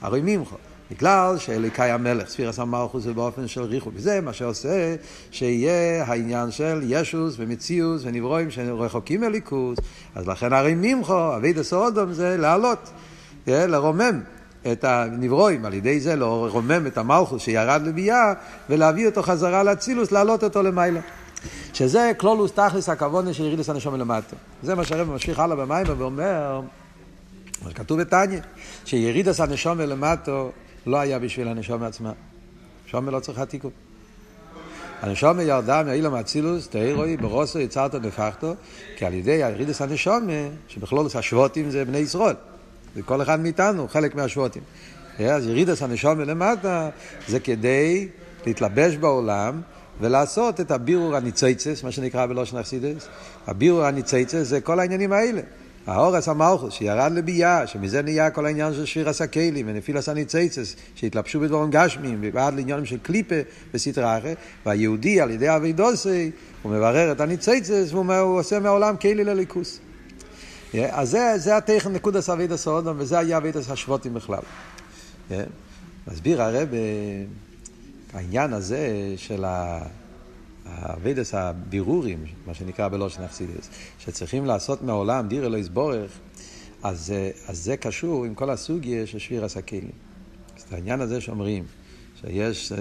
הרוי 0.00 0.20
ממכו. 0.24 0.56
בגלל 0.90 1.38
שאלוקי 1.38 1.82
המלך, 1.82 2.28
ספירס 2.28 2.58
המלכוס 2.58 3.04
זה 3.04 3.12
באופן 3.12 3.48
של 3.48 3.62
ריחוק. 3.62 3.94
זה 3.96 4.20
מה 4.20 4.32
שעושה 4.32 4.94
שיהיה 5.30 6.04
העניין 6.04 6.50
של 6.50 6.80
ישוס 6.84 7.34
ומציאוס 7.38 8.02
ונברואים 8.04 8.50
שרחוקים 8.50 9.20
מליכוס. 9.20 9.78
אז 10.14 10.28
לכן 10.28 10.52
הרי 10.52 10.74
ממכו, 10.76 11.36
אבי 11.36 11.52
דסאודום 11.52 12.12
זה 12.12 12.36
להעלות, 12.36 12.90
לרומם. 13.46 14.20
את 14.72 14.84
הנברואים, 14.84 15.64
על 15.64 15.74
ידי 15.74 16.00
זה 16.00 16.16
לרומם 16.16 16.86
את 16.86 16.98
המלכוס 16.98 17.42
שירד 17.42 17.82
לביאה 17.84 18.32
ולהביא 18.70 19.06
אותו 19.06 19.22
חזרה 19.22 19.62
לאצילוס, 19.62 20.12
להעלות 20.12 20.44
אותו 20.44 20.62
למעלה. 20.62 21.00
שזה 21.72 22.12
כלולוס 22.16 22.52
תכלס 22.52 22.88
הכוונה 22.88 23.32
של 23.32 23.44
ירידס 23.44 23.68
הנשום 23.68 23.94
מלמטה. 23.94 24.36
זה 24.62 24.74
מה 24.74 24.84
שהרב 24.84 25.08
ממשיך 25.08 25.38
הלאה 25.38 25.56
במים 25.56 25.86
ואומר, 25.98 26.60
מה 27.62 27.70
שכתוב 27.70 28.00
בתניא, 28.00 28.40
שירידס 28.84 29.40
הנשום 29.40 29.78
מלמטה 29.78 30.42
לא 30.86 30.96
היה 30.96 31.18
בשביל 31.18 31.48
הנשום 31.48 31.82
עצמה. 31.82 32.12
הנשום 32.84 33.08
לא 33.08 33.20
צריכה 33.20 33.46
תיקון. 33.46 33.70
הנשום 35.02 35.40
ירדה 35.40 35.82
מאילום 35.82 36.14
אצילוס, 36.14 36.68
תאירוי, 36.68 37.16
ברוסו, 37.16 37.58
יצרת 37.58 37.94
נפחתו, 37.94 38.54
כי 38.96 39.04
על 39.04 39.14
ידי 39.14 39.44
הירידס 39.44 39.82
הנשום, 39.82 40.28
שבכלולוס 40.68 41.16
השבותים 41.16 41.70
זה 41.70 41.84
בני 41.84 41.98
ישראל. 41.98 42.34
זה 42.96 43.02
כל 43.02 43.22
אחד 43.22 43.40
מאיתנו, 43.40 43.88
חלק 43.88 44.14
מהשבותים. 44.14 44.62
אז 45.18 45.46
ירידס 45.46 45.82
הנשום 45.82 46.18
מלמטה 46.18 46.88
זה 47.28 47.40
כדי 47.40 48.08
להתלבש 48.46 48.96
בעולם 48.96 49.60
ולעשות 50.02 50.60
את 50.60 50.70
הבירור 50.70 51.16
הניצייצס, 51.16 51.82
מה 51.84 51.92
שנקרא 51.92 52.26
בלושן 52.26 52.56
אכסידס. 52.56 53.08
הבירור 53.46 53.84
הניצייצס 53.84 54.34
זה 54.34 54.60
כל 54.60 54.80
העניינים 54.80 55.12
האלה. 55.12 55.40
האורס 55.86 56.28
המלכוס 56.28 56.74
שירד 56.74 57.12
לביאה, 57.12 57.66
שמזה 57.66 58.02
נהיה 58.02 58.30
כל 58.30 58.46
העניין 58.46 58.74
של 58.74 58.84
שיר 58.84 59.08
הסקיילים 59.08 59.66
ונפילס 59.68 60.08
הניצייצס, 60.08 60.76
שהתלבשו 60.94 61.40
בדבורם 61.40 61.70
גשמיים, 61.70 62.24
ועד 62.32 62.54
לעניינים 62.54 62.84
של 62.84 62.98
קליפה 63.02 63.34
וסטרה 63.74 64.18
אחרת, 64.18 64.36
והיהודי 64.66 65.20
על 65.20 65.30
ידי 65.30 65.56
אבי 65.56 65.72
דוסי, 65.72 66.30
הוא 66.62 66.72
מברר 66.72 67.12
את 67.12 67.20
הניצייצס, 67.20 67.92
והוא 67.92 68.38
עושה 68.38 68.60
מהעולם 68.60 68.96
כלי 68.96 69.24
לליכוס. 69.24 69.78
אז 70.90 71.18
זה, 71.36 71.56
הטכן 71.56 71.92
נקודס 71.92 72.30
אבידס 72.30 72.68
האודום, 72.68 72.96
וזה 72.98 73.18
היה 73.18 73.36
אבידס 73.36 73.70
השבותים 73.70 74.14
בכלל. 74.14 74.42
מסביר 76.12 76.42
הרב 76.42 76.68
העניין 78.12 78.52
הזה 78.52 79.14
של 79.16 79.44
האבידס 80.66 81.34
הבירורים, 81.34 82.24
מה 82.46 82.54
שנקרא 82.54 82.88
בלושן 82.88 83.22
אכסידס, 83.22 83.68
שצריכים 83.98 84.46
לעשות 84.46 84.82
מהעולם 84.82 85.28
דיר 85.28 85.46
אלוהיס 85.46 85.68
בורך, 85.68 86.10
אז, 86.82 87.12
אז 87.46 87.58
זה 87.58 87.76
קשור 87.76 88.24
עם 88.24 88.34
כל 88.34 88.50
הסוגיה 88.50 89.06
של 89.06 89.18
שביר 89.18 89.44
הסכלים. 89.44 89.90
אז 90.56 90.72
העניין 90.72 91.00
הזה 91.00 91.20
שאומרים, 91.20 91.64
שיש 92.20 92.72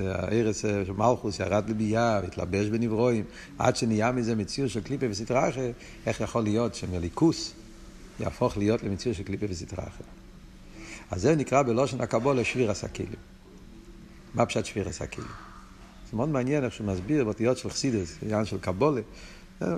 הארץ 0.00 0.60
של 0.60 0.92
מלכוס 0.92 1.40
ירד 1.40 1.70
לביאה 1.70 2.20
והתלבש 2.22 2.66
בנברואים, 2.66 3.24
עד 3.58 3.76
שנהיה 3.76 4.12
מזה 4.12 4.34
מציאות 4.34 4.70
של 4.70 4.80
קליפה 4.80 5.06
וסטרה 5.10 5.48
אחר, 5.48 5.70
איך 6.06 6.20
יכול 6.20 6.42
להיות 6.42 6.74
שמליכוס 6.74 7.52
יהפוך 8.20 8.56
להיות 8.56 8.82
למציאות 8.82 9.16
של 9.16 9.22
קליפה 9.22 9.46
וסטרה 9.48 9.84
אחר. 9.84 10.04
אז 11.10 11.22
זה 11.22 11.36
נקרא 11.36 11.62
בלושן 11.62 12.00
הקבולה 12.00 12.44
שביר 12.44 12.70
הסכלים. 12.70 13.08
מה 14.34 14.46
פשט 14.46 14.64
שביר 14.64 14.88
הסכלים? 14.88 15.26
זה 16.10 16.16
מאוד 16.16 16.28
מעניין 16.28 16.64
איך 16.64 16.72
שהוא 16.72 16.86
מסביר 16.86 17.24
באותיות 17.24 17.58
של 17.58 17.70
חסידס, 17.70 18.18
עניין 18.22 18.44
של 18.44 18.58
קבולה. 18.58 19.00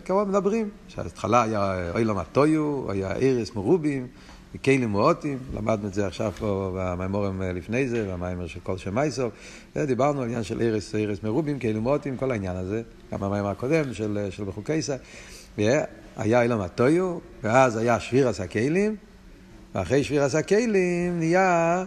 כמובן 0.05 0.29
מדברים, 0.29 0.71
שההתחלה 0.89 1.43
היה 1.43 1.91
אילם 1.99 2.19
הטויו, 2.19 2.91
היה 2.91 3.13
ארס 3.13 3.55
מרובים, 3.55 4.07
וכלים 4.55 4.89
מועטים, 4.89 5.39
למדנו 5.55 5.89
את 5.89 5.95
זה 5.95 6.07
עכשיו 6.07 6.33
פה 6.39 6.71
במימורים 6.77 7.43
לפני 7.43 7.89
זה, 7.89 8.13
במיימר 8.13 8.47
של 8.47 8.61
כל 8.63 8.79
שם 8.79 8.95
מייסוף, 8.95 9.33
דיברנו 9.77 10.21
על 10.21 10.27
עניין 10.29 10.43
של 10.43 10.63
ארס, 10.63 10.95
ארס 10.95 11.23
מרובים, 11.23 11.59
כלים 11.59 11.79
מועטים, 11.79 12.17
כל 12.17 12.31
העניין 12.31 12.57
הזה, 12.57 12.83
גם 13.13 13.21
במיימר 13.21 13.49
הקודם 13.49 13.95
של, 13.95 14.27
של 14.31 14.45
בחוקייסא, 14.45 14.97
היה 16.17 16.43
אילם 16.43 16.61
הטויו, 16.61 17.19
ואז 17.43 17.77
היה 17.77 18.01
שבירס 18.01 18.41
הכלים, 18.41 18.97
ואחרי 19.75 20.05
שבירס 20.05 20.35
הכלים 20.35 21.19
נהיה 21.19 21.85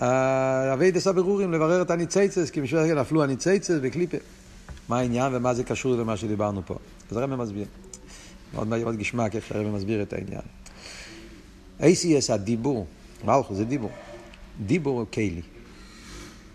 אבי 0.00 0.90
דסה 0.90 1.12
ברורים 1.12 1.52
לברר 1.52 1.82
את 1.82 1.90
הניצייצס, 1.90 2.50
כי 2.50 2.60
בשביל 2.60 2.86
זה 2.86 2.94
נפלו 2.94 3.22
הניצייצס 3.22 3.78
וקליפה. 3.82 4.16
מה 4.88 4.98
העניין 4.98 5.34
ומה 5.34 5.54
זה 5.54 5.64
קשור 5.64 5.96
למה 5.96 6.16
שדיברנו 6.16 6.62
פה. 6.66 6.74
אז 7.10 7.16
הרב 7.16 7.34
מסביר. 7.34 7.66
מאוד 8.54 8.68
מאוד 8.68 8.96
גשמק 8.96 9.36
איך 9.36 9.46
שהרב 9.46 9.66
מסביר 9.66 10.02
את 10.02 10.12
העניין. 10.12 10.42
ACS 11.80 12.32
הדיבור, 12.32 12.86
מלכו 13.24 13.54
זה 13.54 13.64
דיבור. 13.64 13.90
דיבור 14.66 14.98
הוא 14.98 15.06
כלי. 15.12 15.42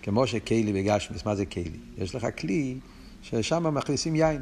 כמו 0.01 0.27
שכלי 0.27 0.73
בגשמס, 0.73 1.25
מה 1.25 1.35
זה 1.35 1.45
כלי? 1.45 1.71
יש 1.97 2.15
לך 2.15 2.27
כלי 2.39 2.77
ששם 3.21 3.73
מכניסים 3.73 4.15
יין. 4.15 4.41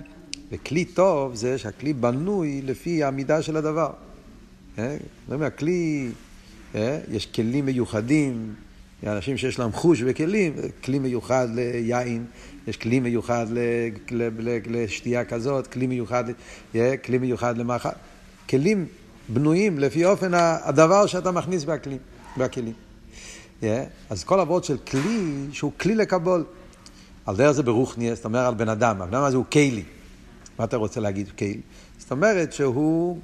וכלי 0.51 0.85
טוב 0.85 1.35
זה 1.35 1.57
שהכלי 1.57 1.93
בנוי 1.93 2.61
לפי 2.61 3.03
המידה 3.03 3.41
של 3.41 3.57
הדבר. 3.57 3.91
אה? 4.77 4.97
זאת 5.27 5.33
אומרת, 5.33 5.57
כלי, 5.57 6.09
אה? 6.75 6.99
יש 7.11 7.25
כלים 7.25 7.65
מיוחדים, 7.65 8.53
אנשים 9.07 9.37
שיש 9.37 9.59
להם 9.59 9.71
חוש 9.71 10.01
וכלים, 10.05 10.53
כלי 10.83 10.99
מיוחד 10.99 11.47
ליין, 11.53 12.25
יש 12.67 12.77
כלי 12.77 12.99
מיוחד 12.99 13.45
לשתייה 14.67 15.25
כזאת, 15.25 15.67
כלי 15.67 15.87
מיוחד, 15.87 16.23
כלי 17.03 17.17
מיוחד 17.17 17.57
למאכל. 17.57 17.89
הכלים 18.45 18.85
בנויים 19.29 19.79
לפי 19.79 20.05
אופן 20.05 20.31
הדבר 20.33 21.05
שאתה 21.05 21.31
מכניס 21.31 21.63
בכלים. 21.63 21.97
בכלים. 22.37 22.73
Yeah, 23.61 23.65
אז 24.09 24.23
כל 24.23 24.39
עבוד 24.39 24.63
של 24.63 24.77
כלי, 24.77 25.45
שהוא 25.51 25.71
כלי 25.79 25.95
לקבול. 25.95 26.43
על 27.25 27.35
דרך 27.35 27.51
זה 27.51 27.63
ברוכניאס, 27.63 28.17
זאת 28.17 28.25
אומרת 28.25 28.47
על 28.47 28.53
בן 28.53 28.69
אדם, 28.69 29.01
הבן 29.01 29.13
אדם 29.15 29.23
הזה 29.23 29.37
הוא 29.37 29.45
כלי. 29.51 29.83
מה 30.59 30.65
אתה 30.65 30.77
רוצה 30.77 30.99
להגיד 30.99 31.29
כלי? 31.37 31.57
זאת 31.99 32.11
אומרת 32.11 32.53
שהוא, 32.53 33.19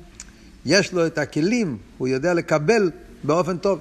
יש 0.65 0.93
לו 0.93 1.05
את 1.05 1.17
הכלים, 1.17 1.77
הוא 1.98 2.07
יודע 2.07 2.34
לקבל 2.34 2.91
באופן 3.24 3.57
טוב. 3.57 3.79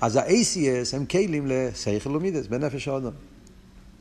אז 0.00 0.16
ה-ACS 0.16 0.96
הם 0.96 1.06
כלים 1.06 1.46
לשכל 1.46 2.16
ומידס, 2.16 2.46
בנפש 2.46 2.88
האודום. 2.88 3.12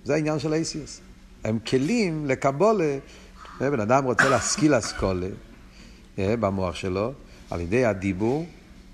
זה 0.04 0.14
העניין 0.14 0.40
של 0.40 0.54
ה-ACS. 0.54 1.02
הם 1.44 1.60
כלים 1.60 2.26
לקבולה. 2.26 2.98
בן 3.60 3.80
אדם 3.80 4.04
רוצה 4.04 4.30
להשכיל 4.30 4.78
אסכולה 4.78 5.28
במוח 6.18 6.76
שלו, 6.76 7.12
על 7.50 7.62
ידי 7.62 7.86
הדיבור, 7.86 8.46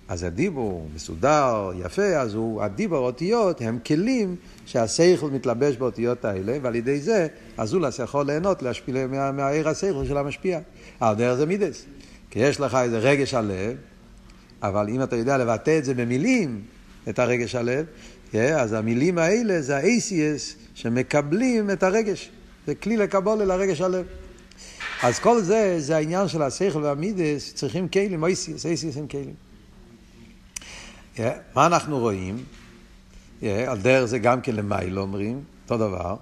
אז 0.07 0.23
הדיבור 0.23 0.89
מסודר, 0.95 1.71
יפה, 1.79 2.05
אז 2.05 2.33
הוא, 2.33 2.63
הדיבור, 2.63 2.97
אותיות, 2.97 3.61
הם 3.61 3.79
כלים 3.85 4.35
שהשכל 4.65 5.29
מתלבש 5.29 5.75
באותיות 5.75 6.25
האלה, 6.25 6.57
ועל 6.61 6.75
ידי 6.75 6.99
זה 6.99 7.27
הזולס 7.57 7.99
יכול 7.99 8.25
ליהנות, 8.25 8.61
להשפיע 8.61 9.07
מה, 9.07 9.31
מהעיר 9.31 9.69
השכל 9.69 10.05
של 10.05 10.17
המשפיע. 10.17 10.59
על 10.99 11.15
דרך 11.15 11.35
זה 11.35 11.45
מידס. 11.45 11.85
כי 12.31 12.39
יש 12.39 12.59
לך 12.59 12.75
איזה 12.75 12.99
רגש 12.99 13.33
הלב, 13.33 13.77
אבל 14.61 14.89
אם 14.89 15.03
אתה 15.03 15.15
יודע 15.15 15.37
לבטא 15.37 15.77
את 15.77 15.85
זה 15.85 15.93
במילים, 15.93 16.61
את 17.09 17.19
הרגש 17.19 17.55
הלב, 17.55 17.85
אז 18.33 18.73
המילים 18.73 19.17
האלה 19.17 19.61
זה 19.61 19.77
ה-ACS 19.77 20.55
שמקבלים 20.75 21.71
את 21.71 21.83
הרגש. 21.83 22.29
זה 22.67 22.75
כלי 22.75 22.97
לקבול 22.97 23.41
אל 23.41 23.51
הרגש 23.51 23.81
הלב. 23.81 24.05
אז 25.03 25.19
כל 25.19 25.41
זה, 25.41 25.75
זה 25.79 25.95
העניין 25.95 26.27
של 26.27 26.41
השכל 26.41 26.83
והמידס, 26.83 27.53
צריכים 27.53 27.87
כלים, 27.87 28.23
ACS, 28.23 28.63
ACS 28.63 28.99
הם 28.99 29.07
כלים. 29.07 29.33
Yeah, 31.17 31.21
מה 31.55 31.65
אנחנו 31.65 31.99
רואים? 31.99 32.43
Yeah, 33.41 33.45
על 33.67 33.77
דרך 33.77 34.05
זה 34.05 34.19
גם 34.19 34.41
כן 34.41 34.55
למייל 34.55 34.99
אומרים, 34.99 35.43
אותו 35.63 35.77
דבר. 35.77 36.15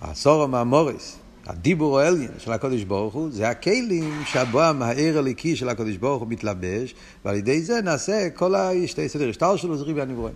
הסורו 0.00 0.48
מהמוריס, 0.48 1.16
הדיבור 1.46 2.00
האליין 2.00 2.30
של 2.38 2.52
הקודש 2.52 2.82
ברוך 2.82 3.14
הוא, 3.14 3.28
זה 3.32 3.48
הכלים 3.48 4.22
שבו 4.26 4.62
המהער 4.62 5.18
הליקי 5.18 5.56
של 5.56 5.68
הקודש 5.68 5.96
ברוך 5.96 6.22
הוא 6.22 6.28
מתלבש, 6.28 6.94
ועל 7.24 7.36
ידי 7.36 7.62
זה 7.62 7.80
נעשה 7.82 8.28
כל 8.30 8.54
השתי 8.54 9.08
סדר 9.08 9.28
השטר 9.28 9.56
שלו, 9.56 9.84
ריבי 9.84 10.02
הנברואים. 10.02 10.34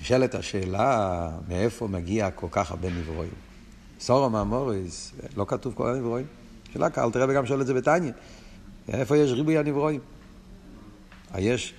נשאלת 0.00 0.34
השאלה, 0.34 1.30
מאיפה 1.48 1.88
מגיע 1.88 2.30
כל 2.30 2.46
כך 2.50 2.70
הרבה 2.70 2.88
נברואים? 2.90 3.32
סורו 4.00 4.30
מהמוריס, 4.30 5.12
לא 5.36 5.44
כתוב 5.48 5.74
כל 5.74 5.88
הנברואים. 5.88 6.26
שאלה 6.72 6.90
קל, 6.90 7.10
תראה 7.10 7.26
וגם 7.28 7.46
שואל 7.46 7.60
את 7.60 7.66
זה 7.66 7.74
בתניא. 7.74 8.12
איפה 8.88 9.16
יש 9.16 9.30
ריבי 9.30 9.58
הנברואים? 9.58 10.00
יש 11.38 11.74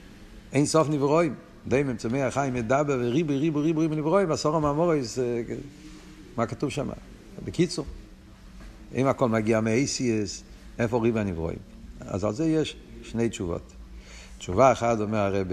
אין 0.54 0.66
סוף 0.66 0.90
נברואים. 0.90 1.36
די 1.68 1.84
מצמח 1.84 2.34
חיים 2.34 2.56
ידבר 2.56 3.00
וריבי 3.00 3.38
ריבי 3.38 3.60
ריבי 3.60 3.82
ריבי 3.82 3.96
נברואים, 3.96 4.32
הסורו 4.32 4.60
מהמוריס, 4.60 5.20
מה 6.38 6.46
כתוב 6.46 6.70
שם? 6.70 6.90
בקיצור, 7.46 7.86
אם 8.96 9.08
הכל 9.08 9.30
מגיע 9.30 9.62
מ-ACS, 9.62 10.44
איפה 10.80 11.02
ריבי 11.02 11.20
הנברואים? 11.20 11.60
אז 12.00 12.24
על 12.24 12.34
זה 12.34 12.46
יש 12.46 12.76
שני 13.04 13.30
תשובות. 13.30 13.74
תשובה 14.38 14.72
אחת 14.72 15.00
אומר 15.00 15.18
הרב, 15.18 15.48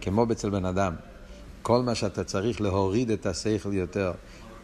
כמו 0.00 0.26
אצל 0.32 0.50
בן 0.50 0.64
אדם, 0.64 0.94
כל 1.62 1.82
מה 1.82 1.94
שאתה 1.94 2.24
צריך 2.24 2.60
להוריד 2.60 3.10
את 3.10 3.26
השכל 3.26 3.72
יותר, 3.72 4.12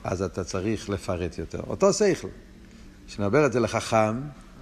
אז 0.04 0.22
אתה 0.22 0.44
צריך 0.44 0.88
לפרט 0.88 1.38
יותר. 1.38 1.60
אותו 1.66 1.92
שכל. 1.92 2.28
כשנדבר 3.06 3.46
את 3.46 3.52
זה 3.52 3.60
לחכם, 3.60 4.20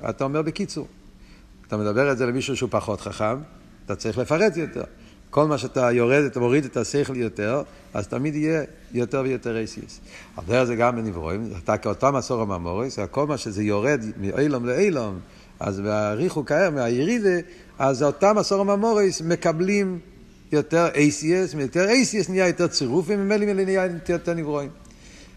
אתה 0.08 0.24
אומר 0.24 0.42
בקיצור. 0.42 0.88
אתה 1.66 1.76
מדבר 1.76 2.12
את 2.12 2.18
זה 2.18 2.26
למישהו 2.26 2.56
שהוא 2.56 2.70
פחות 2.72 3.00
חכם, 3.00 3.38
אתה 3.84 3.96
צריך 3.96 4.18
לפרט 4.18 4.56
יותר. 4.56 4.84
כל 5.38 5.46
מה 5.46 5.58
שאתה 5.58 5.92
יורד, 5.92 6.24
אתה 6.24 6.40
מוריד 6.40 6.64
את 6.64 6.76
השכל 6.76 7.16
יותר, 7.16 7.62
אז 7.94 8.08
תמיד 8.08 8.34
יהיה 8.34 8.62
יותר 8.92 9.20
ויותר. 9.24 9.56
על 10.36 10.44
דרך 10.46 10.64
זה 10.64 10.76
גם 10.76 10.96
בנברואים, 10.96 11.50
אתה 11.64 11.76
כאותם 11.76 12.16
עשור 12.16 12.42
הממורס, 12.42 12.98
כל 13.10 13.26
מה 13.26 13.38
שזה 13.38 13.62
יורד 13.62 14.00
מאילום 14.20 14.66
לאילום, 14.66 15.18
אז 15.60 15.80
בהריחו 15.80 16.44
כאר, 16.44 16.70
מהירידה, 16.70 17.38
אז 17.78 18.02
אותם 18.02 18.38
עשור 18.38 18.60
הממורס 18.60 19.20
מקבלים 19.20 19.98
יותר 20.52 20.88
ACS, 20.94 21.56
מיותר 21.56 21.86
ACS 21.88 22.30
נהיה 22.30 22.46
יותר 22.46 22.66
צירוף, 22.66 23.04
וממילא 23.08 23.64
נהיה 23.64 23.86
יותר 24.08 24.34
נברואים. 24.34 24.70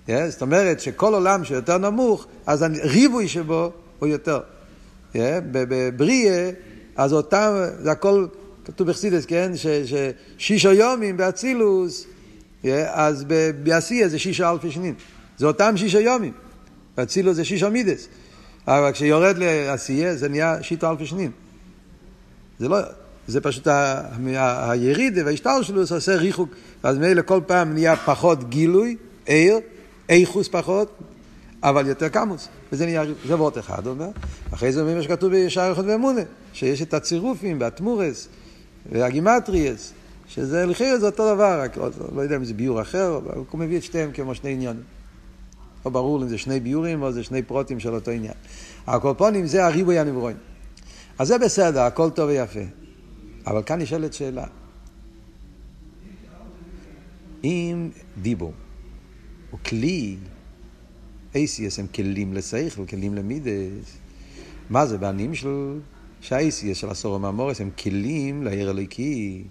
Yeah, 0.07 0.11
זאת 0.29 0.41
אומרת 0.41 0.79
שכל 0.79 1.13
עולם 1.13 1.43
שיותר 1.43 1.77
נמוך, 1.77 2.27
אז 2.45 2.61
הריבוי 2.61 3.27
שבו 3.27 3.71
הוא 3.99 4.07
יותר. 4.07 4.39
Yeah, 5.13 5.17
בבריאה, 5.51 6.51
אז 6.95 7.13
אותם, 7.13 7.51
זה 7.79 7.91
הכל 7.91 8.25
כתוב 8.71 8.87
בחסידס, 8.87 9.25
כן? 9.25 9.51
ששישה 10.37 10.73
יומים 10.73 11.17
באצילוס, 11.17 12.05
אז 12.87 13.25
בעשייה 13.63 14.07
זה 14.07 14.19
שישה 14.19 14.51
אלפי 14.51 14.71
שנים. 14.71 14.93
זה 15.37 15.47
אותם 15.47 15.77
שישה 15.77 15.99
יומים. 15.99 16.33
באצילוס 16.97 17.35
זה 17.35 17.45
שישה 17.45 17.69
מידס. 17.69 18.07
אבל 18.67 18.91
כשיורד 18.91 19.35
לעשייה 19.37 20.15
זה 20.15 20.29
נהיה 20.29 20.63
שישה 20.63 20.91
אלפי 20.91 21.05
שנים. 21.05 21.31
זה 22.59 22.69
לא, 22.69 22.77
זה 23.27 23.41
פשוט 23.41 23.67
היריד 23.67 25.17
וההשתל 25.25 25.59
שלו 25.61 25.85
זה 25.85 25.95
עושה 25.95 26.15
ריחוק, 26.15 26.49
ואז 26.83 26.97
מילא 26.97 27.21
כל 27.21 27.39
פעם 27.47 27.73
נהיה 27.73 27.95
פחות 27.95 28.49
גילוי, 28.49 28.95
עיר, 29.25 29.59
איכוס 30.09 30.47
פחות, 30.47 30.97
אבל 31.63 31.87
יותר 31.87 32.09
קמוס. 32.09 32.47
וזה 32.71 32.85
נהיה, 32.85 33.03
זה 33.27 33.35
וורט 33.35 33.57
אחד 33.57 33.87
אומר. 33.87 34.09
אחרי 34.53 34.71
זה 34.71 34.79
אומרים 34.79 34.97
מה 34.97 35.03
שכתוב 35.03 35.31
בישר 35.31 35.71
אחד 35.73 35.83
ואמונה, 35.85 36.21
שיש 36.53 36.81
את 36.81 36.93
הצירופים 36.93 37.57
והתמורס. 37.61 38.27
והגימטריאס, 38.91 39.93
שזה 40.27 40.65
לכאורה 40.65 40.99
זה 40.99 41.05
אותו 41.05 41.35
דבר, 41.35 41.61
רק 41.61 41.77
לא, 41.77 41.89
לא 42.15 42.21
יודע 42.21 42.35
אם 42.35 42.43
זה 42.43 42.53
ביור 42.53 42.81
אחר, 42.81 43.17
אבל 43.17 43.35
הוא 43.49 43.59
מביא 43.59 43.77
את 43.77 43.83
שתיהם 43.83 44.11
כמו 44.11 44.35
שני 44.35 44.53
עניינים. 44.53 44.83
לא 45.85 45.91
ברור 45.91 46.23
אם 46.23 46.27
זה 46.27 46.37
שני 46.37 46.59
ביורים 46.59 47.01
או 47.01 47.11
זה 47.11 47.23
שני 47.23 47.41
פרוטים 47.41 47.79
של 47.79 47.93
אותו 47.93 48.11
עניין. 48.11 48.33
הקולפונים 48.87 49.47
זה 49.47 49.65
הריבוי 49.65 49.99
הנברואים. 49.99 50.37
אז 51.19 51.27
זה 51.27 51.37
בסדר, 51.37 51.81
הכל 51.81 52.09
טוב 52.09 52.29
ויפה. 52.29 52.59
אבל 53.47 53.63
כאן 53.63 53.81
נשאלת 53.81 54.13
שאלה. 54.13 54.45
אם 57.43 57.89
דיבור 58.21 58.53
הוא 59.51 59.59
כלי, 59.65 60.17
אייסיאס 61.35 61.79
הם 61.79 61.87
כלים 61.87 62.33
לשכל, 62.33 62.85
כלים 62.85 63.15
למידס, 63.15 63.97
מה 64.69 64.85
זה 64.85 64.97
בעניים 64.97 65.35
של 65.35 65.79
שהאיסיאס 66.21 66.77
של 66.77 66.89
הסורו 66.89 67.19
מהמורס 67.19 67.61
הם 67.61 67.69
כלים 67.77 68.43
לעיר 68.43 68.69
הליקי. 68.69 69.43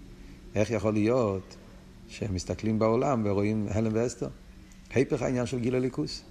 איך 0.55 0.71
יכול 0.71 0.93
להיות 0.93 1.57
שהם 2.09 2.35
מסתכלים 2.35 2.79
בעולם 2.79 3.23
ורואים 3.25 3.67
הלם 3.71 3.91
ואסתר? 3.95 4.29
היפך 4.95 5.23
העניין 5.23 5.47
של 5.47 5.59
גיל 5.59 5.75
הליכוס. 5.75 6.23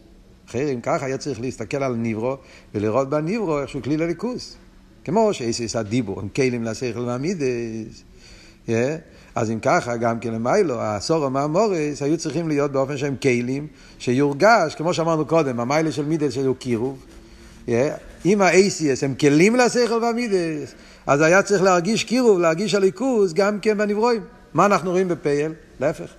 אחרי 0.50 0.74
אם 0.74 0.82
ככה 0.82 1.06
היה 1.06 1.18
צריך 1.18 1.42
להסתכל 1.42 1.84
על 1.84 1.96
ניברו 1.96 2.38
ולראות 2.74 3.10
בניברו 3.10 3.60
איכשהו 3.62 3.82
כלי 3.82 3.98
לליכוס. 3.98 4.56
כמו 5.04 5.34
שאיסיס 5.34 5.76
הדיבור, 5.76 6.20
הם 6.20 6.30
כלים 6.30 6.64
לשכל 6.64 7.00
והמידס. 7.00 8.04
Yeah. 8.68 8.72
אז 9.36 9.52
אם 9.52 9.60
ככה, 9.60 9.98
גם 9.98 10.20
כן 10.20 10.34
למיילו, 10.34 10.82
הסורו 10.82 11.30
מהמורס 11.30 12.02
היו 12.02 12.18
צריכים 12.18 12.48
להיות 12.48 12.72
באופן 12.72 12.98
שהם 12.98 13.16
כלים, 13.22 13.68
שיורגש, 14.00 14.76
כמו 14.76 14.94
שאמרנו 14.94 15.26
קודם, 15.26 15.60
המיילה 15.60 15.92
של 15.92 16.06
מידס 16.06 16.34
שהוא 16.34 16.56
קירוב. 16.56 17.06
Yeah. 17.68 17.72
אם 18.26 18.42
ה-ACS 18.42 19.06
הם 19.06 19.16
כלים 19.16 19.56
לשכל 19.56 20.00
והמידס, 20.02 20.74
אז 21.08 21.22
היה 21.22 21.42
צריך 21.42 21.62
להרגיש 21.62 22.04
קירוב, 22.04 22.40
להרגיש 22.40 22.74
הליכוז 22.76 23.34
גם 23.34 23.60
כן 23.60 23.78
בנברואים. 23.78 24.22
מה 24.54 24.66
אנחנו 24.66 24.92
רואים 24.92 25.08
בפייל? 25.08 25.52
להפך. 25.80 26.10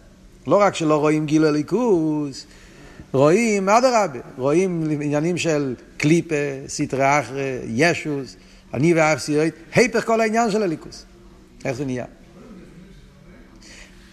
לא 0.46 0.60
רק 0.60 0.74
שלא 0.74 0.96
רואים 0.96 1.26
גיל 1.26 1.44
הליכוז, 1.44 2.46
רואים, 3.12 3.68
אדרבה, 3.68 4.18
רואים 4.36 4.90
עניינים 4.90 5.36
של 5.36 5.74
קליפה, 5.96 6.34
סטרי 6.68 7.20
אחרי, 7.20 7.58
ישוס, 7.66 8.36
אני 8.74 8.94
ואפסירית, 8.94 9.54
היפך 9.74 10.06
כל 10.06 10.20
העניין 10.20 10.50
של 10.50 10.62
הליכוז. 10.62 11.04
איך 11.64 11.76
זה 11.76 11.84
נהיה? 11.84 12.04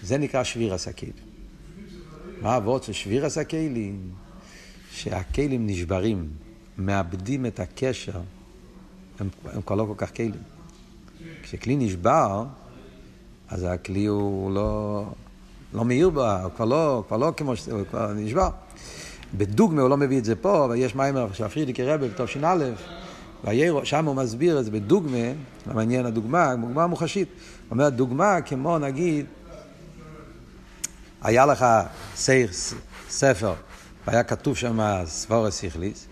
זה 0.04 0.18
נקרא 0.18 0.44
שביר 0.44 0.74
הסכלים. 0.74 1.12
מה 2.42 2.58
אבות 2.58 2.84
של 2.84 2.94
שביר 2.94 3.26
הסכלים? 3.26 4.00
שהכלים 4.92 5.68
נשברים. 5.68 6.28
מאבדים 6.78 7.46
את 7.46 7.60
הקשר, 7.60 8.20
הם, 9.20 9.30
הם 9.46 9.62
כבר 9.62 9.76
לא 9.76 9.86
כל 9.88 10.06
כך 10.06 10.16
כלים. 10.16 10.32
כשכלי 11.44 11.76
נשבר, 11.76 12.46
אז 13.50 13.66
הכלי 13.70 14.06
הוא 14.06 14.52
לא, 14.52 15.04
לא 15.74 15.86
מאיר 15.86 16.10
בו, 16.10 16.26
הוא 16.26 16.52
כבר 16.56 16.66
לא, 16.66 17.04
כבר 17.08 17.18
לא 17.18 17.32
כמו 17.38 17.56
שהוא 17.56 17.82
כבר 17.90 18.14
נשבר. 18.14 18.50
בדוגמה 19.38 19.82
הוא 19.82 19.90
לא 19.90 19.98
מביא 19.98 20.18
את 20.18 20.26
זה 20.26 20.36
פה, 20.36 20.66
אבל 20.66 20.76
יש 20.76 20.96
מיימר 20.96 21.34
של 21.34 21.44
הפרידיקי 21.44 21.84
רבי 21.84 22.08
בתש"א, 22.10 22.72
שם 23.84 24.06
הוא 24.06 24.16
מסביר 24.16 24.60
את 24.60 24.66
זה 24.66 24.72
בדוגמה, 24.72 25.18
מעניין 25.66 26.06
הדוגמה, 26.06 26.56
דוגמה 26.56 26.88
מוחשית. 26.88 27.28
הוא 27.28 27.72
אומר, 27.72 27.90
דוגמה 27.90 28.42
כמו 28.42 28.80
נגיד, 28.80 29.26
היה 31.22 31.46
לך 31.46 31.66
ספר, 33.10 33.54
והיה 34.08 34.24
כתוב 34.24 34.58
שם 34.58 34.80
סבורס 35.06 35.56
סיכליס, 35.56 36.08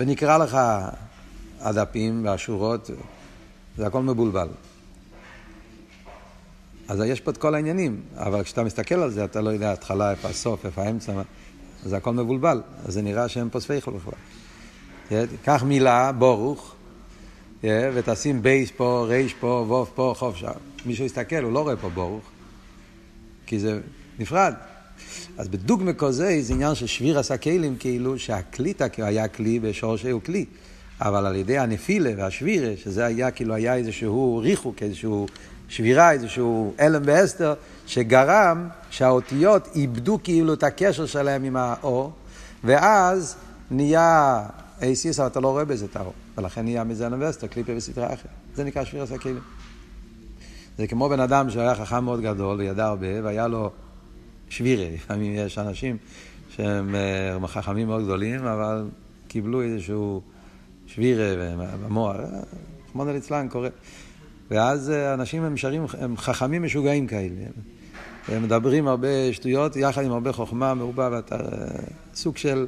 ונקרא 0.00 0.38
לך 0.38 0.58
הדפים 1.60 2.24
והשורות, 2.24 2.90
זה 3.76 3.86
הכל 3.86 4.02
מבולבל. 4.02 4.48
אז 6.88 7.00
יש 7.06 7.20
פה 7.20 7.30
את 7.30 7.36
כל 7.36 7.54
העניינים, 7.54 8.00
אבל 8.16 8.42
כשאתה 8.42 8.64
מסתכל 8.64 8.94
על 8.94 9.10
זה, 9.10 9.24
אתה 9.24 9.40
לא 9.40 9.50
יודע 9.50 9.72
התחלה, 9.72 10.10
איפה 10.10 10.28
הסוף, 10.28 10.66
איפה 10.66 10.82
האמצע, 10.82 11.12
זה 11.84 11.96
הכל 11.96 12.12
מבולבל, 12.12 12.62
אז 12.84 12.94
זה 12.94 13.02
נראה 13.02 13.28
שאין 13.28 13.50
פה 13.50 13.60
ספייכל 13.60 13.90
בכלל. 13.90 15.26
קח 15.44 15.62
מילה, 15.62 16.12
בורוך, 16.12 16.74
ותשים 17.64 18.42
בייס 18.42 18.70
פה, 18.76 19.04
רייש 19.08 19.34
פה, 19.34 19.64
ווף 19.68 19.90
פה, 19.94 20.14
חוף 20.16 20.36
שם. 20.36 20.50
מישהו 20.86 21.04
יסתכל, 21.04 21.42
הוא 21.42 21.52
לא 21.52 21.62
רואה 21.62 21.76
פה 21.76 21.88
בורוך, 21.88 22.24
כי 23.46 23.58
זה 23.58 23.80
נפרד. 24.18 24.54
אז 25.38 25.48
בדוגמא 25.48 25.92
כזה 25.98 26.38
זה 26.40 26.52
עניין 26.52 26.74
של 26.74 26.86
שביר 26.86 27.18
עשה 27.18 27.36
כלים, 27.36 27.76
כאילו 27.78 28.18
שהקליטה 28.18 28.86
היה 28.96 29.28
כלי 29.28 29.58
בשורשי 29.58 30.10
הוא 30.10 30.22
כלי. 30.22 30.44
אבל 31.00 31.26
על 31.26 31.36
ידי 31.36 31.58
הנפילה 31.58 32.10
והשבירה, 32.16 32.76
שזה 32.76 33.04
היה 33.04 33.30
כאילו 33.30 33.54
היה 33.54 33.74
איזשהו 33.74 34.38
ריחוק, 34.38 34.82
איזשהו 34.82 35.26
שבירה, 35.68 36.12
איזשהו 36.12 36.74
הלם 36.78 37.02
ואסתר, 37.04 37.54
שגרם 37.86 38.68
שהאותיות 38.90 39.68
איבדו 39.74 40.18
כאילו 40.24 40.54
את 40.54 40.62
הקשר 40.62 41.06
שלהם 41.06 41.44
עם 41.44 41.56
האור, 41.56 42.12
ואז 42.64 43.36
נהיה 43.70 44.42
אייסיס, 44.82 45.20
אבל 45.20 45.28
אתה 45.28 45.40
לא 45.40 45.48
רואה 45.48 45.64
בזה 45.64 45.84
את 45.84 45.96
האור, 45.96 46.12
ולכן 46.38 46.64
נהיה 46.64 46.84
מזה 46.84 47.06
הלם 47.06 47.20
ואסתר, 47.20 47.46
קליפה 47.46 47.72
וסדרה 47.76 48.06
אחרת. 48.06 48.26
זה 48.54 48.64
נקרא 48.64 48.84
שביר 48.84 49.02
עשה 49.02 49.18
כלים. 49.18 49.40
זה 50.78 50.86
כמו 50.86 51.08
בן 51.08 51.20
אדם 51.20 51.50
שהיה 51.50 51.74
חכם 51.74 52.04
מאוד 52.04 52.20
גדול 52.20 52.58
וידע 52.58 52.86
הרבה, 52.86 53.06
והיה 53.24 53.48
לו 53.48 53.70
שבירה. 54.48 54.84
לפעמים 54.94 55.34
יש 55.34 55.58
אנשים 55.58 55.96
שהם 56.48 56.94
אה, 56.94 57.48
חכמים 57.48 57.86
מאוד 57.86 58.04
גדולים, 58.04 58.44
אבל 58.44 58.84
קיבלו 59.28 59.62
איזשהו 59.62 60.22
שבירה 60.86 61.54
במוח. 61.84 62.16
רחמנא 62.96 63.10
ליצלן 63.10 63.48
קורה. 63.48 63.68
ואז 64.50 64.90
אה, 64.90 65.14
אנשים 65.14 65.42
הם 65.42 65.56
שרים, 65.56 65.86
הם 65.98 66.16
חכמים 66.16 66.62
משוגעים 66.62 67.06
כאלה. 67.06 67.34
הם 68.28 68.42
מדברים 68.42 68.88
הרבה 68.88 69.32
שטויות 69.32 69.76
יחד 69.76 70.04
עם 70.04 70.12
הרבה 70.12 70.32
חוכמה 70.32 70.74
מעובה, 70.74 71.08
ואתה 71.12 71.36
סוג 72.14 72.36
של, 72.36 72.66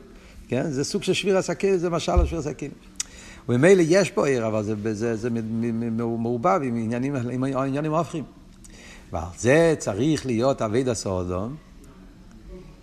כן? 0.48 0.70
זה 0.70 0.84
סוג 0.84 1.02
של 1.02 1.12
שביר 1.12 1.38
עסקים, 1.38 1.76
זה 1.76 1.90
משל 1.90 2.12
על 2.12 2.26
שביר 2.26 2.38
עסקים. 2.38 2.70
וממילא 3.48 3.82
יש 3.86 4.10
פה 4.10 4.26
עיר, 4.26 4.46
אבל 4.46 4.62
זה, 4.62 4.94
זה, 4.94 5.16
זה 5.16 5.28
מעובב 6.18 6.60
עם 6.64 6.76
עניינים, 6.76 7.16
עם 7.16 7.44
עניינים 7.44 7.92
הופכים. 7.92 8.24
ועל 9.12 9.24
זה 9.38 9.74
צריך 9.78 10.26
להיות 10.26 10.62
אביד 10.62 10.88
הסעודום. 10.88 11.67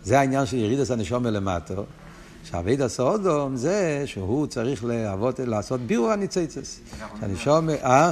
זה 0.06 0.20
העניין 0.20 0.46
של 0.46 0.58
ירידס 0.58 0.92
הנשום 0.92 1.24
מלמטו. 1.24 1.86
שאביד 2.44 2.82
הסעודום 2.82 3.56
זה 3.56 4.04
שהוא 4.06 4.48
צריך 4.48 4.86
לעבוד, 4.86 5.42
לעשות 5.42 5.82
בירו 5.82 6.12
הניציצס. 6.12 6.80
שהנשום, 7.20 7.70
אה? 7.70 8.12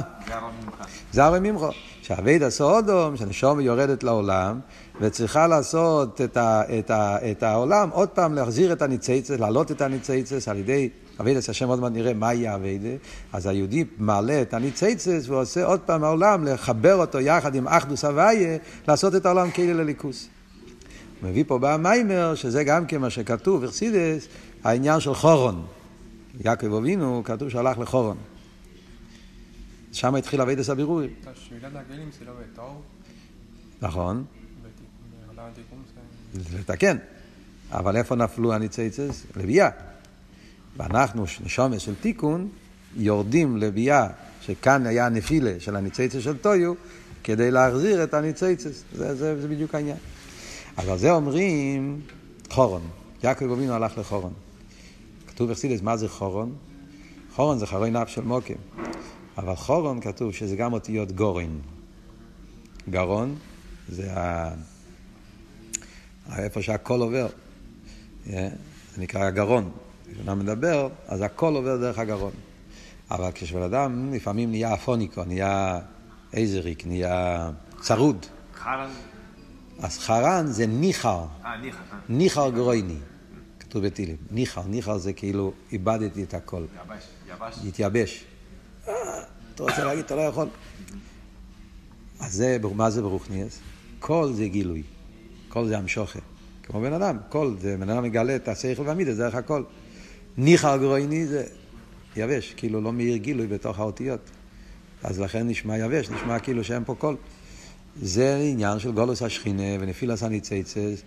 זה 1.12 1.24
הרי 1.24 1.40
ממחו. 1.40 1.68
שאביד 2.02 2.42
הסעודום, 2.42 3.16
שהנשום 3.16 3.60
יורדת 3.60 4.02
לעולם, 4.02 4.60
וצריכה 5.00 5.46
לעשות 5.46 6.20
את, 6.20 6.36
ה, 6.36 6.62
את, 6.78 6.90
ה, 6.90 7.30
את 7.30 7.42
העולם, 7.42 7.90
עוד 7.92 8.08
פעם 8.08 8.34
להחזיר 8.34 8.72
את 8.72 8.82
הניציצס, 8.82 9.30
להעלות 9.30 9.70
את 9.70 9.80
הניציצס 9.80 10.48
על 10.48 10.56
ידי 10.56 10.88
אבידס 11.20 11.48
השם 11.48 11.68
עוד 11.68 11.80
מעט 11.80 11.92
נראה 11.92 12.14
מה 12.14 12.34
יהיה 12.34 12.54
אבידה, 12.54 12.88
אז 13.32 13.46
היהודי 13.46 13.84
מעלה 13.98 14.42
את 14.42 14.54
הניציצס 14.54 15.24
ועושה 15.28 15.64
עוד 15.64 15.80
פעם 15.80 16.04
העולם, 16.04 16.44
לחבר 16.44 16.94
אותו 16.94 17.20
יחד 17.20 17.54
עם 17.54 17.68
אחדוס 17.68 18.04
הוויה, 18.04 18.56
לעשות 18.88 19.14
את 19.14 19.26
העולם 19.26 19.50
כאילו 19.50 19.78
לליכוס. 19.78 20.28
הוא 21.24 21.30
מביא 21.30 21.44
פה 21.46 21.58
במיימר, 21.60 22.34
שזה 22.34 22.64
גם 22.64 22.86
כן 22.86 23.00
מה 23.00 23.10
שכתוב, 23.10 23.64
אכסידס, 23.64 24.28
העניין 24.64 25.00
של 25.00 25.14
חורון. 25.14 25.66
יעקב 26.44 26.74
אבינו, 26.74 27.22
כתוב 27.24 27.48
שהלך 27.48 27.78
לחורון. 27.78 28.16
שם 29.92 30.14
התחיל 30.14 30.40
אבידס 30.40 30.70
הבירורים. 30.70 31.10
נכון. 33.82 34.24
לתקן. 36.58 36.96
אבל 37.70 37.96
איפה 37.96 38.14
נפלו 38.14 38.54
הניציצס? 38.54 39.26
לביאה. 39.36 39.70
ואנחנו, 40.76 41.24
נשומס 41.44 41.82
של 41.82 41.94
תיקון, 41.94 42.48
יורדים 42.96 43.56
לביאה, 43.56 44.08
שכאן 44.40 44.86
היה 44.86 45.06
הנפילה 45.06 45.54
של 45.58 45.76
הניציצס 45.76 46.22
של 46.22 46.36
טויו, 46.36 46.72
כדי 47.24 47.50
להחזיר 47.50 48.04
את 48.04 48.14
הניציצס. 48.14 48.82
זה, 48.92 49.14
זה, 49.14 49.40
זה 49.40 49.48
בדיוק 49.48 49.74
העניין. 49.74 49.96
אז 50.76 50.88
על 50.88 50.98
זה 50.98 51.10
אומרים 51.10 52.00
חורון. 52.50 52.82
יעקב 53.24 53.50
אבינו 53.50 53.72
הלך 53.72 53.98
לחורון. 53.98 54.32
כתוב 55.26 55.50
בחסידס, 55.50 55.82
מה 55.82 55.96
זה 55.96 56.08
חורון? 56.08 56.54
חורון 57.34 57.58
זה 57.58 57.66
חרוי 57.66 57.90
נף 57.90 58.08
של 58.08 58.22
מוקם. 58.22 58.54
אבל 59.38 59.54
חורון 59.56 60.00
כתוב 60.00 60.32
שזה 60.32 60.56
גם 60.56 60.72
אותיות 60.72 61.12
גורן. 61.12 61.58
גרון 62.90 63.34
זה 63.88 64.12
ה... 64.12 64.50
איפה 66.38 66.62
שהכל 66.62 67.00
עובר. 67.00 67.26
זה 68.26 68.48
נקרא 68.98 69.24
הגרון. 69.24 69.70
כשאדם 70.12 70.38
מדבר, 70.38 70.88
אז 71.08 71.20
הכל 71.20 71.54
עובר 71.54 71.76
דרך 71.76 71.98
הגרון. 71.98 72.32
אבל 73.10 73.30
כשבן 73.34 73.62
אדם 73.62 74.12
לפעמים 74.14 74.50
נהיה 74.50 74.74
אפוניקו, 74.74 75.24
נהיה 75.24 75.80
איזריק, 76.32 76.86
נהיה 76.86 77.50
צרוד. 77.80 78.26
אז 79.82 79.98
חרן 79.98 80.46
זה 80.46 80.66
ניחר. 80.66 81.24
אה, 81.44 81.56
ניחר. 81.56 81.78
אה. 81.92 81.98
ניחר 82.08 82.50
גרויני. 82.50 82.96
כתוב 83.60 83.86
בתהילים. 83.86 84.16
ניחר, 84.30 84.62
ניחר 84.66 84.98
זה 84.98 85.12
כאילו 85.12 85.52
איבדתי 85.72 86.22
את 86.22 86.34
הכל. 86.34 86.64
יבש. 86.86 87.02
יבש. 87.28 87.58
התייבש. 87.68 88.24
אה, 88.88 88.92
אתה 89.54 89.62
רוצה 89.62 89.84
להגיד, 89.84 90.04
אתה 90.04 90.16
לא 90.16 90.20
יכול. 90.20 90.48
אז 92.20 92.32
זה, 92.32 92.58
מה 92.74 92.90
זה 92.90 93.02
ברוכניאס? 93.02 93.58
כל 94.00 94.32
זה 94.32 94.48
גילוי. 94.48 94.82
כל 95.48 95.66
זה 95.66 95.78
המשוכה. 95.78 96.18
כמו 96.62 96.80
בן 96.80 96.92
אדם, 96.92 97.16
כל 97.28 97.54
זה, 97.58 97.76
בן 97.76 97.88
אדם 97.88 98.02
מגלה 98.02 98.36
את 98.36 98.48
השכל 98.48 98.82
והמידה, 98.86 99.14
דרך 99.14 99.34
הכל. 99.34 99.62
ניחר 100.36 100.76
גרויני 100.76 101.26
זה 101.26 101.44
יבש, 102.16 102.54
כאילו 102.56 102.80
לא 102.80 102.92
מאיר 102.92 103.16
גילוי 103.16 103.46
בתוך 103.46 103.78
האותיות. 103.78 104.20
אז 105.02 105.20
לכן 105.20 105.48
נשמע 105.48 105.78
יבש, 105.78 106.10
נשמע 106.10 106.38
כאילו 106.38 106.64
שאין 106.64 106.84
פה 106.84 106.94
קול. 106.94 107.16
זה 108.02 108.36
עניין 108.36 108.78
של 108.78 108.92
גולוס 108.92 109.22
השכינה 109.22 109.62
ונפילס 109.80 110.22
הניציצס, 110.22 111.02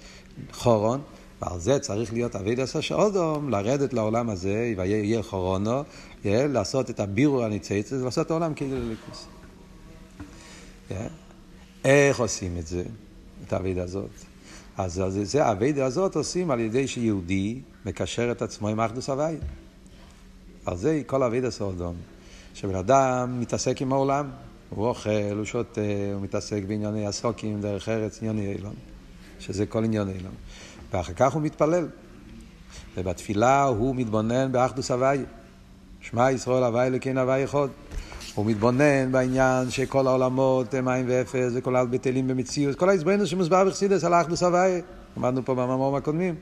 חורון, 0.51 1.01
ועל 1.41 1.59
זה 1.59 1.79
צריך 1.79 2.13
להיות 2.13 2.35
אבידס 2.35 2.75
השעודום, 2.75 3.49
לרדת 3.49 3.93
לעולם 3.93 4.29
הזה, 4.29 4.73
ויהיה 4.77 5.23
חורונו, 5.23 5.83
לעשות 6.25 6.89
את 6.89 6.99
הבירו 6.99 7.43
הניציצס, 7.43 7.93
לעשות 7.93 8.25
את 8.25 8.31
העולם 8.31 8.53
כאילו 8.53 8.77
לליכוס. 8.79 9.27
איך 11.85 12.19
עושים 12.19 12.57
את 12.57 12.67
זה, 12.67 12.83
את 13.47 13.53
האבידה 13.53 13.83
הזאת? 13.83 14.09
אז 14.77 15.03
זה 15.23 15.45
האבידה 15.45 15.85
הזאת 15.85 16.15
עושים 16.15 16.51
על 16.51 16.59
ידי 16.59 16.87
שיהודי 16.87 17.59
מקשר 17.85 18.31
את 18.31 18.41
עצמו 18.41 18.67
עם 18.67 18.79
אחדוס 18.79 19.09
הוואי. 19.09 19.35
על 20.65 20.77
זה 20.77 21.01
כל 21.05 21.23
אבידה 21.23 21.51
סעודום. 21.51 21.95
שבן 22.53 22.75
אדם 22.75 23.39
מתעסק 23.39 23.81
עם 23.81 23.93
העולם, 23.93 24.29
הוא 24.69 24.87
אוכל, 24.87 25.09
הוא 25.37 25.45
שותה, 25.45 25.81
הוא 26.13 26.21
מתעסק 26.21 26.63
בענייני 26.67 27.07
הסוקים, 27.07 27.61
דרך 27.61 27.89
ארץ, 27.89 28.19
ענייני 28.21 28.53
אילון, 28.53 28.73
שזה 29.39 29.65
כל 29.65 29.83
ענייני 29.83 30.11
אילון. 30.11 30.33
ואחר 30.93 31.13
כך 31.13 31.33
הוא 31.33 31.41
מתפלל. 31.41 31.87
ובתפילה 32.97 33.63
הוא 33.63 33.95
מתבונן 33.95 34.51
באחדוס 34.51 34.91
הוואי. 34.91 35.19
שמע 36.01 36.31
ישראל 36.31 36.63
הוואי 36.63 36.87
אלוקינו 36.87 37.21
הוואי 37.21 37.43
אחד. 37.43 37.67
הוא 38.35 38.45
מתבונן 38.45 39.11
בעניין 39.11 39.69
שכל 39.69 40.07
העולמות 40.07 40.73
הם 40.73 40.85
מים 40.85 41.05
ואפס 41.09 41.51
וכל 41.55 41.85
בטלים 41.85 42.27
במציאות, 42.27 42.75
כל 42.75 42.89
ההסברנו 42.89 43.27
שמוסבר 43.27 43.65
בחסידס 43.65 44.03
על 44.03 44.13
האחדוס 44.13 44.43
הוואי. 44.43 44.81
למדנו 45.17 45.45
פה 45.45 45.55
במאמרים 45.55 45.95
הקודמים. 45.95 46.35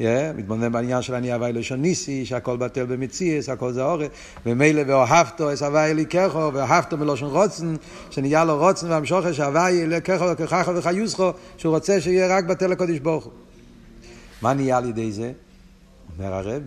Yeah, 0.00 0.02
מתבונן 0.36 0.72
בעניין 0.72 1.02
של 1.02 1.14
אני 1.14 1.32
הוואי 1.32 1.52
לשון 1.52 1.82
ניסי, 1.82 2.26
שהכל 2.26 2.56
בטל 2.56 2.86
במציאס, 2.86 3.48
הכל 3.48 3.72
זה 3.72 3.84
אורת, 3.84 4.10
ומילא 4.46 4.82
ואוהבתו 4.86 5.52
אס 5.52 5.62
הוואי 5.62 5.90
אליקחו, 5.90 6.50
ואוהבתו 6.54 6.96
מלושן 6.96 7.26
רוצן, 7.26 7.76
שנהיה 8.10 8.44
לו 8.44 8.58
רוצן 8.58 8.90
והמשוכר 8.90 9.32
שהוואי 9.32 9.82
אליקחו 9.82 10.24
וככחו 10.32 10.74
וחיוסחו, 10.74 11.30
שהוא 11.56 11.74
רוצה 11.74 12.00
שיהיה 12.00 12.36
רק 12.36 12.44
בטל 12.44 12.72
הקודש 12.72 12.98
ברוך 12.98 13.24
הוא. 13.24 13.32
מה 14.42 14.54
נהיה 14.54 14.78
על 14.78 14.88
ידי 14.88 15.12
זה? 15.12 15.32
אומר 16.18 16.34
הרב, 16.34 16.62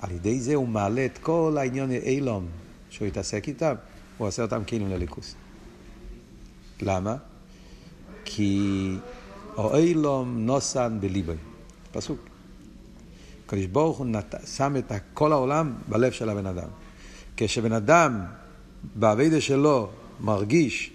על 0.00 0.10
ידי 0.10 0.40
זה 0.40 0.54
הוא 0.54 0.68
מעלה 0.68 1.04
את 1.04 1.18
כל 1.18 1.56
העניין 1.60 1.90
אילום 1.90 2.46
שהוא 2.90 3.08
התעסק 3.08 3.48
איתם, 3.48 3.74
הוא 4.18 4.28
עושה 4.28 4.42
אותם 4.42 4.62
כאילו 4.66 4.88
לליכוס. 4.88 5.34
למה? 6.82 7.16
כי 8.24 8.96
אילום 9.58 10.46
נוסן 10.46 10.96
בליבוי. 11.00 11.36
פסוק. 11.94 12.18
הקדוש 13.46 13.66
ברוך 13.66 13.98
הוא 13.98 14.06
נת... 14.06 14.34
שם 14.56 14.76
את 14.76 14.92
כל 15.14 15.32
העולם 15.32 15.72
בלב 15.88 16.12
של 16.12 16.28
הבן 16.28 16.46
אדם. 16.46 16.68
כשבן 17.36 17.72
אדם 17.72 18.20
באבידה 18.94 19.40
שלו 19.40 19.88
מרגיש 20.20 20.90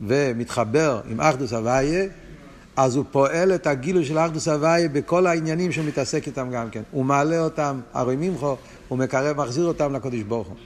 ומתחבר 0.00 1.00
עם 1.08 1.20
אחדוס 1.20 1.52
אבייה, 1.52 2.06
אז 2.76 2.96
הוא 2.96 3.04
פועל 3.10 3.54
את 3.54 3.66
הגילוי 3.66 4.04
של 4.04 4.18
אחדוס 4.18 4.48
אבייה 4.48 4.88
בכל 4.88 5.26
העניינים 5.26 5.72
שהוא 5.72 5.86
מתעסק 5.86 6.26
איתם 6.26 6.50
גם 6.50 6.70
כן. 6.70 6.82
הוא 6.90 7.04
מעלה 7.04 7.40
אותם, 7.40 7.80
הרי 7.92 8.16
ממחו, 8.18 8.56
הוא 8.88 8.98
מקרב, 8.98 9.36
מחזיר 9.36 9.64
אותם 9.64 9.94
לקדוש 9.94 10.22
ברוך 10.22 10.48
הוא. 10.48 10.56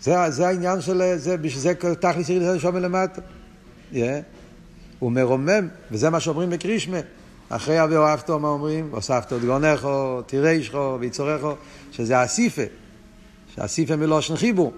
זה, 0.00 0.30
זה 0.30 0.48
העניין 0.48 0.80
של, 0.80 1.02
זה, 1.16 1.36
בשביל 1.36 1.62
זה 1.62 1.94
תכלס 2.00 2.28
יריד 2.28 2.42
הנשום 2.42 2.74
מלמטה. 2.74 3.20
Yeah. 3.92 3.96
הוא 4.98 5.12
מרומם, 5.12 5.68
וזה 5.90 6.10
מה 6.10 6.20
שאומרים 6.20 6.50
בקרישמה. 6.50 6.98
אחרי 7.54 7.84
אבי 7.84 7.96
אוהבתו, 7.96 8.38
מה 8.38 8.48
אומרים? 8.48 8.88
הוספתו 8.90 9.36
את 9.36 9.44
גאונכו, 9.44 10.22
תירשכו 10.26 10.96
ויצורךו, 11.00 11.54
שזה 11.90 12.24
אסיפה, 12.24 12.62
שאסיפה 13.54 13.96
מלושן 13.96 14.36
חיבור. 14.36 14.72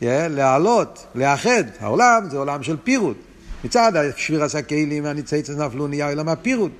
Yeah, 0.00 0.04
להעלות, 0.30 1.06
לאחד. 1.14 1.64
העולם 1.80 2.26
זה 2.30 2.38
עולם 2.38 2.62
של 2.62 2.76
פירוט. 2.84 3.16
מצד 3.64 3.92
שבירת 4.16 4.42
הסקלים 4.42 5.04
והניציצס 5.04 5.50
נפלו 5.50 5.86
נהיה 5.86 6.08
עולם 6.08 6.28
הפירוט. 6.28 6.72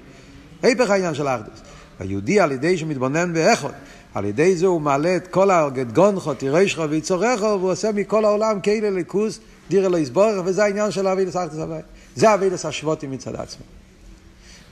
היפך 0.63 0.91
העניין 0.91 1.15
של 1.15 1.27
האחדוס. 1.27 1.61
היהודי 1.99 2.41
על 2.41 2.53
ידי 2.53 2.79
שמתבונן 2.79 3.33
באחד, 3.33 3.73
על 4.15 4.25
ידי 4.25 4.57
זה 4.57 4.67
הוא 4.67 4.81
מעלה 4.81 5.17
את 5.17 5.27
כל 5.27 5.51
הגדגונכו, 5.51 6.35
תירשכו 6.35 6.91
ויצורךו, 6.91 7.45
והוא 7.45 7.71
עושה 7.71 7.93
מכל 7.93 8.25
העולם 8.25 8.61
כאילו 8.61 8.91
ליכוס, 8.91 9.41
דירה 9.69 9.89
לא 9.89 9.97
יסבורך, 9.97 10.43
וזה 10.45 10.65
העניין 10.65 10.91
של 10.91 11.09
אבי 11.09 11.27
לסחטס 11.27 11.59
הבית. 11.59 11.85
זה 12.15 12.35
אבי 12.35 12.49
השבותים 12.65 13.11
מצד 13.11 13.35
עצמו. 13.37 13.76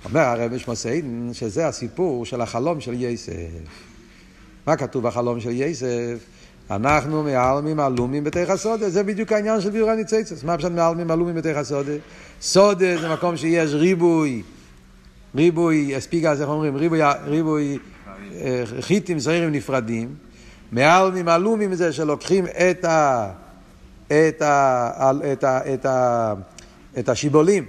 אומר 0.04 0.20
הרב 0.20 0.58
שמוסיין 0.58 1.30
שזה 1.32 1.66
הסיפור 1.66 2.26
של 2.26 2.40
החלום 2.40 2.80
של 2.80 2.94
יסף. 3.02 3.32
מה 4.66 4.76
כתוב 4.76 5.02
בחלום 5.06 5.40
של 5.40 5.50
יסף? 5.50 6.18
אנחנו 6.70 7.22
מעלמים 7.22 7.80
עלומים 7.80 8.24
בתוך 8.24 8.50
הסודה, 8.50 8.90
זה 8.90 9.02
בדיוק 9.02 9.32
העניין 9.32 9.60
של 9.60 9.70
ביור 9.70 9.90
הניציצס. 9.90 10.44
מה 10.44 10.58
פשוט 10.58 10.72
מעלמים 10.72 11.10
עלומים 11.10 11.34
בתוך 11.34 11.56
הסודה? 11.56 11.92
סודה 12.40 13.00
זה 13.00 13.12
מקום 13.12 13.36
שיש 13.36 13.70
ריבוי, 13.72 14.42
ריבוי, 15.34 15.96
הספיגה, 15.96 16.32
איך 16.32 16.48
אומרים? 16.48 16.76
ריבוי, 16.76 17.00
ריבוי 17.24 17.78
אה, 18.34 18.64
חיטים 18.80 19.18
זעירים 19.18 19.52
נפרדים. 19.52 20.14
מעלמים 20.72 21.28
עלומים 21.28 21.74
זה 21.74 21.92
שלוקחים 21.92 22.46
את 22.46 22.84
ה... 22.84 23.30
את 24.06 24.42
ה... 24.42 25.10
את 25.32 25.44
ה... 25.44 25.74
את 25.74 25.86
ה... 25.86 26.34
את 26.98 27.08
השיבולים 27.08 27.64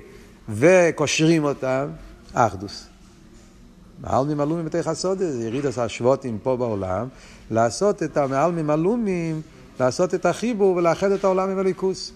וקושרים 0.49 1.43
אותם, 1.43 1.85
אחדוס. 2.35 2.87
מעלמים 4.01 4.39
עלומים 4.39 4.65
בתוך 4.65 4.87
הסודה, 4.87 5.31
זה 5.31 5.47
יריד 5.47 5.65
עשה 5.65 5.89
שבותים 5.89 6.37
פה 6.43 6.57
בעולם, 6.57 7.07
לעשות 7.51 8.03
את 8.03 8.17
המעלמים 8.17 8.69
עלומים, 8.69 9.41
לעשות 9.79 10.13
את 10.13 10.25
החיבור 10.25 10.75
ולאחד 10.75 11.11
את 11.11 11.23
העולם 11.23 11.49
עם 11.49 11.59
הליכוס. 11.59 12.11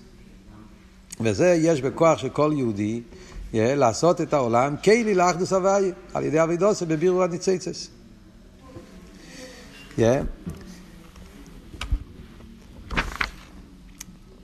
וזה 1.21 1.47
יש 1.47 1.81
בכוח 1.81 2.17
של 2.17 2.29
כל 2.29 2.51
יהודי, 2.55 3.01
yeah, 3.53 3.55
לעשות 3.55 4.21
את 4.21 4.33
העולם 4.33 4.75
כלי 4.83 5.15
לאחדוס 5.15 5.53
הוואי, 5.53 5.91
על 6.13 6.23
ידי 6.23 6.43
אבידוסה 6.43 6.85
בבירו 6.85 7.23
הניציצס. 7.23 7.89
Yeah. 9.97 10.01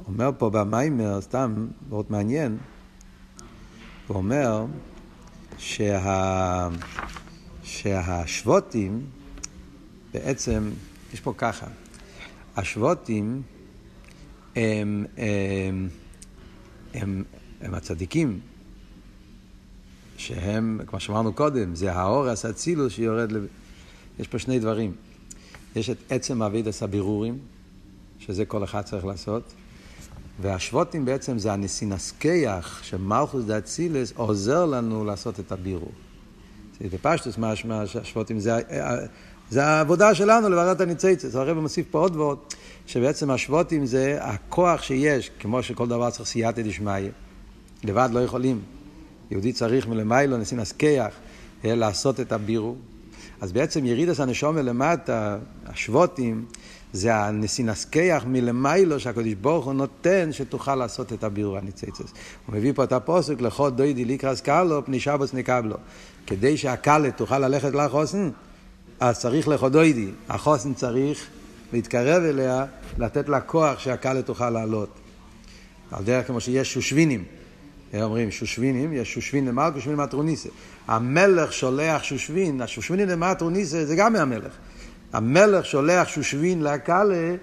אומר 0.07 0.31
פה 0.37 0.49
במיימר, 0.49 1.21
סתם, 1.21 1.67
מאוד 1.89 2.05
מעניין, 2.09 2.57
הוא 4.07 4.17
אומר 4.17 4.65
שה... 5.57 6.69
שהשבותים, 7.63 9.05
בעצם, 10.13 10.69
יש 11.13 11.21
פה 11.21 11.33
ככה, 11.37 11.67
השבותים 12.55 13.41
הם, 14.55 15.05
הם, 15.17 15.89
הם, 16.93 17.23
הם 17.61 17.73
הצדיקים, 17.73 18.39
שהם, 20.17 20.79
כמו 20.87 20.99
שאמרנו 20.99 21.33
קודם, 21.33 21.75
זה 21.75 21.93
האור 21.93 22.27
הסצילוס 22.27 22.93
שיורד, 22.93 23.31
לב... 23.31 23.45
יש 24.19 24.27
פה 24.27 24.39
שני 24.39 24.59
דברים. 24.59 24.95
יש 25.75 25.89
את 25.89 25.97
עצם 26.09 26.41
אבידס 26.41 26.83
הבירורים, 26.83 27.37
שזה 28.19 28.45
כל 28.45 28.63
אחד 28.63 28.81
צריך 28.81 29.05
לעשות, 29.05 29.53
והשבותים 30.41 31.05
בעצם 31.05 31.37
זה 31.37 31.53
הנסינסקייח 31.53 32.83
שמלכוס 32.83 33.45
דה 33.45 33.57
אצילס 33.57 34.13
עוזר 34.15 34.65
לנו 34.65 35.05
לעשות 35.05 35.39
את 35.39 35.51
הבירור. 35.51 35.91
בפשטוס 36.81 37.37
משמע 37.37 37.85
שהשבותים 37.85 38.39
זה, 38.39 38.59
זה 39.49 39.65
העבודה 39.65 40.15
שלנו 40.15 40.49
לוועדת 40.49 40.81
הניציצס. 40.81 41.35
הרב 41.35 41.59
מוסיף 41.59 41.85
פה 41.91 41.99
עוד 41.99 42.15
ועוד, 42.15 42.37
שבעצם 42.85 43.31
השבותים 43.31 43.85
זה 43.85 44.17
הכוח 44.21 44.81
שיש, 44.81 45.31
כמו 45.39 45.63
שכל 45.63 45.87
דבר 45.87 46.09
צריך 46.09 46.29
סייעתא 46.29 46.61
דשמיא. 46.61 47.09
לבד 47.83 48.09
לא 48.11 48.19
יכולים. 48.19 48.61
יהודי 49.31 49.53
צריך 49.53 49.87
מלמיילו 49.87 50.37
נסינסקייח 50.37 51.13
לעשות 51.63 52.19
את 52.19 52.31
הבירור. 52.31 52.77
אז 53.41 53.51
בעצם 53.51 53.85
ירידס 53.85 54.19
הנשום 54.19 54.55
מלמטה, 54.55 55.37
השבותים, 55.65 56.45
זה 56.95 57.15
הנסינסקח 57.15 58.23
מלמיילו 58.27 58.99
שהקדוש 58.99 59.33
ברוך 59.33 59.65
הוא 59.65 59.73
נותן 59.73 60.29
שתוכל 60.31 60.75
לעשות 60.75 61.13
את 61.13 61.23
הבירור 61.23 61.57
הניציצס. 61.57 62.13
הוא 62.45 62.55
מביא 62.55 62.73
פה 62.75 62.83
את 62.83 62.91
הפוסק 62.91 63.41
לכו 63.41 63.69
דוידי 63.69 64.05
ליקרס 64.05 64.41
קלו 64.41 64.85
פני 64.85 64.99
שבוס 64.99 65.33
נקבלו. 65.33 65.75
כדי 66.27 66.57
שהקלה 66.57 67.11
תוכל 67.11 67.39
ללכת 67.39 67.73
לחוסן, 67.75 68.29
אז 68.99 69.19
צריך 69.19 69.47
לכו 69.47 69.69
דוידי. 69.69 70.07
החוסן 70.29 70.73
צריך 70.73 71.27
להתקרב 71.73 72.23
אליה, 72.23 72.65
לתת 72.97 73.29
לה 73.29 73.41
כוח 73.41 73.79
שהקלה 73.79 74.21
תוכל 74.21 74.49
לעלות. 74.49 74.89
על 75.91 76.03
דרך 76.03 76.27
כמו 76.27 76.41
שיש 76.41 76.73
שושבינים. 76.73 77.23
אומרים 77.93 78.31
שושבינים, 78.31 78.93
יש 78.93 79.13
שושבין 79.13 79.45
למעלה 79.45 79.75
ושושבין 79.75 79.95
למטרוניסה. 79.95 80.49
המלך 80.87 81.53
שולח 81.53 82.03
שושבין, 82.03 82.61
השושבינים 82.61 83.07
למטרוניסה 83.07 83.85
זה 83.85 83.95
גם 83.95 84.13
מהמלך. 84.13 84.51
המלך 85.13 85.65
שולח 85.65 86.07
שושבין 86.07 86.63
לקאלה, 86.63 87.35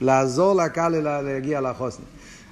לעזור 0.00 0.54
לקאלה 0.54 1.22
להגיע 1.22 1.60
לחוסן. 1.60 2.02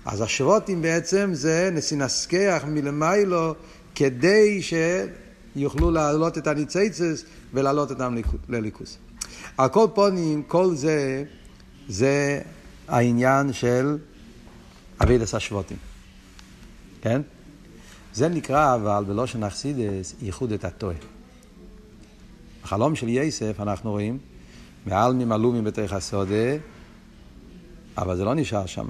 אז 0.05 0.21
השבותים 0.21 0.83
בעצם 0.83 1.31
זה 1.33 1.71
נסינסקח 1.73 2.65
מלמיילו 2.67 3.55
כדי 3.95 4.61
שיוכלו 4.63 5.91
להעלות 5.91 6.39
את 6.39 6.47
הניציצס 6.47 7.25
ולהעלות 7.55 7.91
אותם 7.91 8.17
לליכוס. 8.49 8.99
על 9.59 9.69
כל 9.69 9.87
פונים, 9.95 10.43
כל 10.43 10.75
זה, 10.75 11.25
זה 11.89 12.41
העניין 12.89 13.53
של 13.53 13.99
אבידס 15.03 15.35
השבותים. 15.35 15.77
כן? 17.03 17.23
זה 18.15 18.29
נקרא 18.29 18.75
אבל 18.75 19.05
בלושן 19.07 19.45
אכסידס 19.45 20.15
ייחוד 20.23 20.53
את 20.53 20.65
הטועה. 20.65 20.97
בחלום 22.63 22.95
של 22.95 23.09
יסף 23.09 23.61
אנחנו 23.61 23.91
רואים 23.91 24.19
מעלמים 24.87 25.33
עלומים 25.33 25.65
בתוך 25.65 25.93
הסודה, 25.93 26.57
אבל 27.99 28.17
זה 28.17 28.25
לא 28.25 28.35
נשאר 28.35 28.67
שם. 28.67 28.89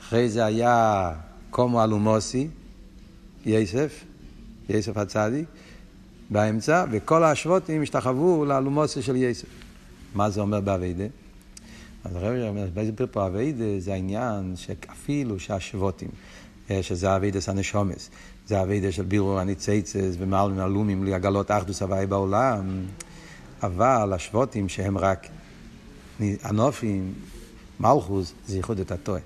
אחרי 0.00 0.28
זה 0.28 0.44
היה 0.44 1.12
קומו 1.50 1.84
אלומוסי, 1.84 2.48
יסף, 3.46 4.04
יסף 4.68 4.96
הצדיק, 4.96 5.44
באמצע, 6.30 6.84
וכל 6.90 7.24
השבותים 7.24 7.82
השתחוו 7.82 8.44
לאלומוסי 8.44 9.02
של 9.02 9.16
יסף. 9.16 9.48
מה 10.14 10.30
זה 10.30 10.40
אומר 10.40 10.60
באביידה? 10.60 11.04
אז 12.04 12.16
הרב 12.16 12.48
אומר, 12.48 12.66
באיזה 12.74 12.92
פיר 12.92 13.06
פה 13.10 13.26
אביידה 13.26 13.64
זה 13.78 13.92
העניין 13.92 14.52
שאפילו 14.56 15.40
שהשבותים, 15.40 16.08
אה, 16.70 16.82
שזה 16.82 17.16
אביידס 17.16 17.48
הנשומס, 17.48 18.10
זה 18.46 18.62
אביידה 18.62 18.92
של 18.92 19.02
בירור 19.02 19.40
הניציצס 19.40 20.14
ומעלמים 20.18 20.60
עלומים 20.60 21.04
להגלות 21.04 21.50
אחדוס 21.50 21.82
הוואי 21.82 22.06
בעולם. 22.06 22.84
אבל 23.62 24.12
השבותים 24.12 24.68
שהם 24.68 24.98
רק 24.98 25.26
הנופים, 26.20 27.14
מלכוס, 27.80 28.32
זה 28.46 28.56
ייחוד 28.56 28.80
את 28.80 28.92
הטועה, 28.92 29.20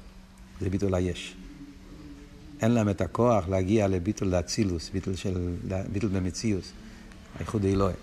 זה 0.60 0.70
ביטול 0.70 0.94
היש. 0.94 1.36
אין 2.60 2.70
להם 2.70 2.88
את 2.88 3.00
הכוח 3.00 3.48
להגיע 3.48 3.88
לביטול 3.88 4.28
לאצילוס, 4.28 4.90
ביטול, 4.90 5.14
של, 5.14 5.54
ביטול 5.92 6.10
במציאוס, 6.10 6.72
הייחוד 7.38 7.64
האלוהי. 7.64 7.94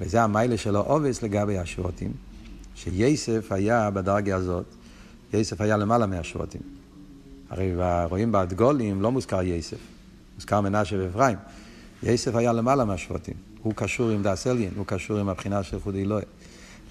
וזה 0.00 0.22
המיילה 0.22 0.56
שלו 0.56 0.80
עובס 0.80 1.22
לגבי 1.22 1.58
השבותים, 1.58 2.12
שיסף 2.74 3.52
היה 3.52 3.90
בדרגה 3.90 4.36
הזאת, 4.36 4.66
יסף 5.32 5.60
היה 5.60 5.76
למעלה 5.76 6.06
מהשבותים. 6.06 6.60
הרי 7.50 7.72
רואים 8.08 8.32
באדגולים 8.32 9.02
לא 9.02 9.12
מוזכר 9.12 9.42
יסף, 9.42 9.78
מוזכר 10.34 10.60
מנשה 10.60 10.96
ואפרים. 10.98 11.38
יסף 12.02 12.34
היה 12.34 12.52
למעלה 12.52 12.84
מהשבותים. 12.84 13.34
הוא 13.66 13.74
קשור 13.76 14.10
עם 14.10 14.22
דאס 14.22 14.46
אליין, 14.46 14.70
הוא 14.76 14.86
קשור 14.86 15.18
עם 15.18 15.28
הבחינה 15.28 15.62
של 15.62 15.80
חודי 15.80 16.02
אלוהי. 16.02 16.24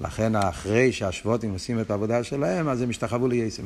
לכן 0.01 0.35
אחרי 0.35 0.91
שהשבותים 0.91 1.51
עושים 1.51 1.79
את 1.79 1.91
העבודה 1.91 2.23
שלהם, 2.23 2.69
אז 2.69 2.81
הם 2.81 2.89
השתחוו 2.89 3.27
לייסם. 3.27 3.63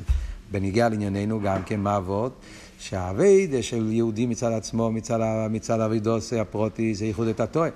בניגיע 0.52 0.90
לענייננו 0.90 1.42
גם 1.42 1.64
כן 1.64 1.80
מעבוד, 1.80 2.32
שהאביידה 2.80 3.64
של 3.64 3.92
יהודי 3.92 4.26
מצד 4.26 4.52
עצמו, 4.52 4.92
מצד, 4.92 5.20
מצד 5.50 5.80
אבידוס 5.80 6.34
הפרוטי, 6.34 6.96
זה 6.96 7.06
ייחוד 7.06 7.28
את 7.28 7.40
הטועה. 7.40 7.70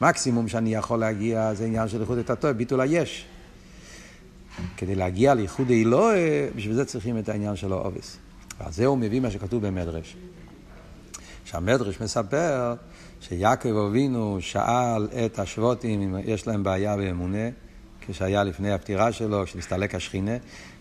מקסימום 0.00 0.48
שאני 0.48 0.74
יכול 0.74 0.98
להגיע 0.98 1.54
זה 1.54 1.64
עניין 1.64 1.88
של 1.88 2.00
ייחוד 2.00 2.18
את 2.18 2.30
הטועה, 2.30 2.52
ביטול 2.52 2.80
היש. 2.80 3.24
כדי 4.76 4.94
להגיע 4.94 5.34
לייחוד 5.34 5.70
אלוהי, 5.70 6.20
בשביל 6.56 6.74
זה 6.74 6.84
צריכים 6.84 7.18
את 7.18 7.28
העניין 7.28 7.56
של 7.56 7.72
האובס. 7.72 8.16
ועל 8.60 8.72
זה 8.72 8.86
הוא 8.86 8.98
מביא 8.98 9.20
מה 9.20 9.30
שכתוב 9.30 9.66
במדרש. 9.66 10.16
שהמדרש 11.44 12.00
מספר 12.00 12.74
שיעקב 13.28 13.76
אבינו 13.76 14.38
שאל 14.40 15.08
את 15.26 15.38
השבוטים 15.38 16.00
אם 16.02 16.16
יש 16.24 16.46
להם 16.46 16.62
בעיה 16.62 16.96
באמונה, 16.96 17.48
כשהיה 18.06 18.44
לפני 18.44 18.72
הפטירה 18.72 19.12
שלו, 19.12 19.44
כשנסתלק 19.44 19.94
השכינה, 19.94 20.36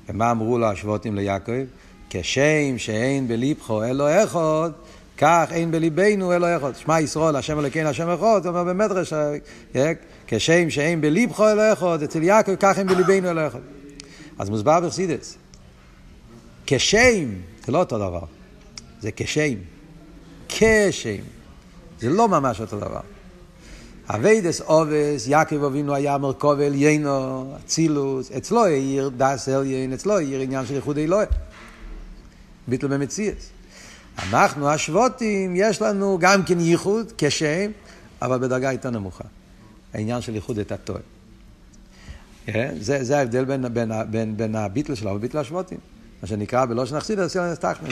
ומה 0.09 0.31
אמרו 0.31 0.57
לו 0.57 0.67
השבטים 0.67 1.15
ליעקב? 1.15 1.63
כשם 2.09 2.77
שאין 2.77 3.27
בלבך 3.27 3.83
אלא 3.83 4.23
אחד, 4.23 4.69
כך 5.17 5.47
אין 5.51 5.71
בליבנו 5.71 6.33
אלא 6.33 6.47
אחד. 6.57 6.75
שמע 6.75 7.01
ישראל, 7.01 7.35
השם 7.35 7.59
אלוקינו, 7.59 7.89
השם 7.89 8.09
אחד, 8.09 8.45
הוא 8.45 8.47
אומר 8.47 8.63
במדרש, 8.63 9.13
אה, 9.75 9.91
כשם 10.27 10.69
שאין 10.69 11.01
בלבך 11.01 11.49
אלא 11.49 11.73
אחד, 11.73 12.03
אצל 12.03 12.23
יעקב, 12.23 12.55
כך 12.59 12.79
אין 12.79 12.87
בליבנו 12.87 13.29
אלא 13.29 13.47
אחד. 13.47 13.59
אז 14.39 14.49
מוסבר 14.49 14.79
בחסידות. 14.79 15.37
כשם, 16.65 17.29
זה 17.65 17.71
לא 17.71 17.79
אותו 17.79 17.97
דבר, 17.97 18.25
זה 19.01 19.09
כשם. 19.15 19.53
כשם. 20.49 21.42
זה 22.03 22.09
לא 22.09 22.27
ממש 22.27 22.61
אותו 22.61 22.79
דבר. 22.79 22.99
עבודת 24.09 24.61
אבות, 24.61 25.27
יעקב 25.27 25.63
אבינו 25.63 25.95
היה 25.95 26.17
מרכבה 26.17 26.59
עילאה, 26.59 27.55
אצילות, 27.65 28.31
אצלו 28.31 28.65
האיר 28.65 29.11
דעת 29.17 29.49
עליון, 29.49 29.93
אצלו 29.93 30.17
האיר 30.17 30.41
עניין 30.41 30.65
של 30.65 30.73
ייחוד 30.73 30.97
אלוהי. 30.97 31.25
ביטל 32.67 32.87
במציאס. 32.87 33.49
אנחנו 34.17 34.69
השבוטים, 34.69 35.53
יש 35.55 35.81
לנו 35.81 36.17
גם 36.21 36.43
כן 36.43 36.59
ייחוד 36.59 37.13
כשם, 37.17 37.71
אבל 38.21 38.37
בדרגה 38.37 38.71
יותר 38.71 38.89
נמוכה. 38.89 39.23
העניין 39.93 40.21
של 40.21 40.35
ייחוד 40.35 40.59
את 40.59 40.71
הטועה. 40.71 40.99
כן? 42.45 42.75
זה, 42.79 43.17
ההבדל 43.17 43.45
בין, 43.45 43.73
בין, 43.73 43.91
בין, 44.11 44.37
בין 44.37 44.55
הביטל 44.55 44.95
שלו 44.95 45.11
וביטל 45.11 45.37
השבוטים. 45.37 45.77
מה 46.23 46.27
שנקרא 46.27 46.65
בלושן 46.65 46.95
אכסידס. 46.95 47.37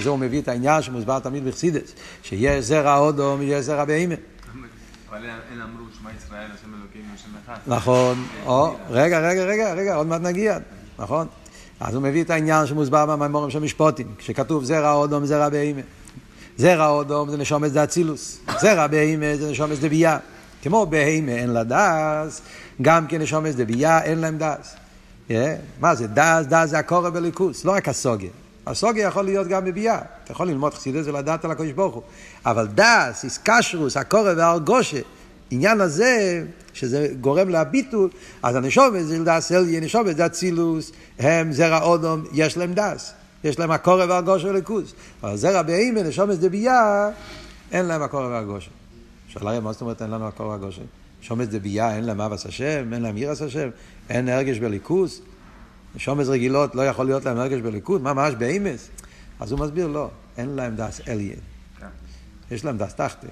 זה 0.03 0.09
הוא 0.09 0.19
מביא 0.19 0.41
את 0.41 0.47
העניין 0.47 0.81
שמוסבר 0.81 1.19
תמיד 1.19 1.45
בחסידס, 1.45 1.93
שיהיה 2.23 2.61
זרע 2.61 2.97
אודום, 2.97 3.41
יהיה 3.41 3.61
זרע 3.61 3.85
בהימה. 3.85 4.15
אבל 5.09 5.25
אין 5.51 5.61
אמרו 5.61 5.85
שמע 5.99 6.09
ישראל, 6.17 6.47
השם 6.53 6.67
אלוקינו, 6.79 7.05
השם 7.15 7.29
אחד. 7.45 7.57
נכון. 7.67 8.25
או, 8.45 8.75
רגע, 8.89 9.19
רגע, 9.19 9.43
רגע, 9.43 9.73
רגע, 9.73 9.95
עוד 9.95 10.07
מעט 10.07 10.21
נגיע. 10.21 10.57
נכון. 10.99 11.27
אז 11.79 11.95
הוא 11.95 12.03
מביא 12.03 12.23
את 12.23 12.29
העניין 12.29 12.65
שמוסבר 12.65 13.05
במאמרים 13.05 13.49
של 13.49 13.59
משפטים, 13.59 14.07
כשכתוב 14.17 14.63
זרע 14.63 14.93
אדם, 14.93 15.25
זרע 15.25 15.49
בהמה. 15.49 15.81
זרע 16.57 16.87
אדם 16.87 17.29
זה 17.29 17.37
נשמות 17.37 17.83
דאצילות, 17.83 18.39
זרע 18.61 18.87
בהמה 18.87 19.37
זה 19.37 19.51
נשמות 19.51 19.79
דבי"ע. 19.79 20.17
כמו 20.61 20.85
בהמה 20.85 21.31
אין 21.31 21.49
לה 21.49 21.63
דעת, 21.63 22.41
גם 22.81 23.07
כן 23.07 23.21
נשמות 23.21 23.55
דבי"ע 23.55 24.03
אין 24.03 24.19
להם 24.19 24.37
דעת. 24.37 24.75
מה 25.79 25.95
זה 25.95 26.07
דעת? 26.07 26.45
דעת 26.45 26.69
זה 26.69 26.79
הכרה 26.79 27.09
באלוקות, 27.09 27.65
לא 27.65 27.71
רק 27.71 27.87
השגה. 27.87 28.29
השגה 28.67 29.07
יכול 29.07 29.25
להיות 29.25 29.47
גם 29.47 29.65
בבי"ע. 29.65 29.99
אתה 30.23 30.31
יכול 30.31 30.47
ללמוד 30.47 30.73
חסידות 30.73 31.07
ולדעת 31.07 31.45
על 31.45 31.51
הקדוש 31.51 31.71
ברוך 31.71 31.95
הוא. 31.95 32.03
אבל 32.45 32.67
דעת, 32.67 33.23
התקשרות, 33.23 33.97
הכרה 33.97 34.33
והרגשה, 34.37 34.99
עניין 35.51 35.81
הזה, 35.81 36.43
שזה 36.73 37.07
גורם 37.21 37.49
לביטול, 37.49 38.09
אז 38.43 38.55
הנשומת 38.55 39.05
זה 39.05 39.23
דס 39.23 39.51
אליה, 39.51 39.79
נשומת 39.79 40.17
זה 40.17 40.25
אצילוס, 40.25 40.91
הם 41.19 41.51
זרע 41.51 41.81
אודום, 41.81 42.23
יש 42.33 42.57
להם 42.57 42.73
דס. 42.73 43.13
יש 43.43 43.59
להם 43.59 43.71
הקורא 43.71 44.05
והרגושה 44.05 44.47
וליכוס. 44.47 44.93
אבל 45.23 45.35
זרע 45.37 45.61
בהימה, 45.61 46.03
נשומת 46.03 46.41
זה 46.41 46.49
ביאה, 46.49 47.09
אין 47.71 47.85
להם 47.85 48.01
הקורא 48.01 48.27
והרגושה. 48.27 48.69
שאלה 49.27 49.59
מה 49.59 49.71
זאת 49.71 49.81
אומרת 49.81 50.01
אין 50.01 50.09
לנו 50.11 50.27
הקורא 50.27 50.47
והרגושה? 50.47 50.81
נשומת 51.21 51.51
זה 51.51 51.59
ביאה, 51.59 51.95
אין 51.95 52.03
להם 52.03 52.21
אבס 52.21 52.45
השם, 52.45 52.93
אין 52.93 53.01
להם 53.01 53.17
ירס 53.17 53.41
השם, 53.41 53.69
אין 54.11 54.29
הרגש 54.29 54.57
בליכוס. 54.57 55.21
נשומס 55.95 56.27
רגילות 56.27 56.75
לא 56.75 56.81
יכול 56.81 57.05
להיות 57.05 57.25
להם 57.25 57.37
הרגש 57.37 57.61
בליכוד, 57.61 58.01
ממש 58.01 58.33
באימס. 58.33 58.89
אז 59.39 59.51
הוא 59.51 59.59
מסביר, 59.59 59.87
לא, 59.87 60.09
אין 60.37 60.49
להם 60.49 60.75
דס 60.75 61.01
אליין. 61.07 61.39
יש 62.51 62.65
להם 62.65 62.77
דס 62.77 62.93
תחתן. 62.93 63.27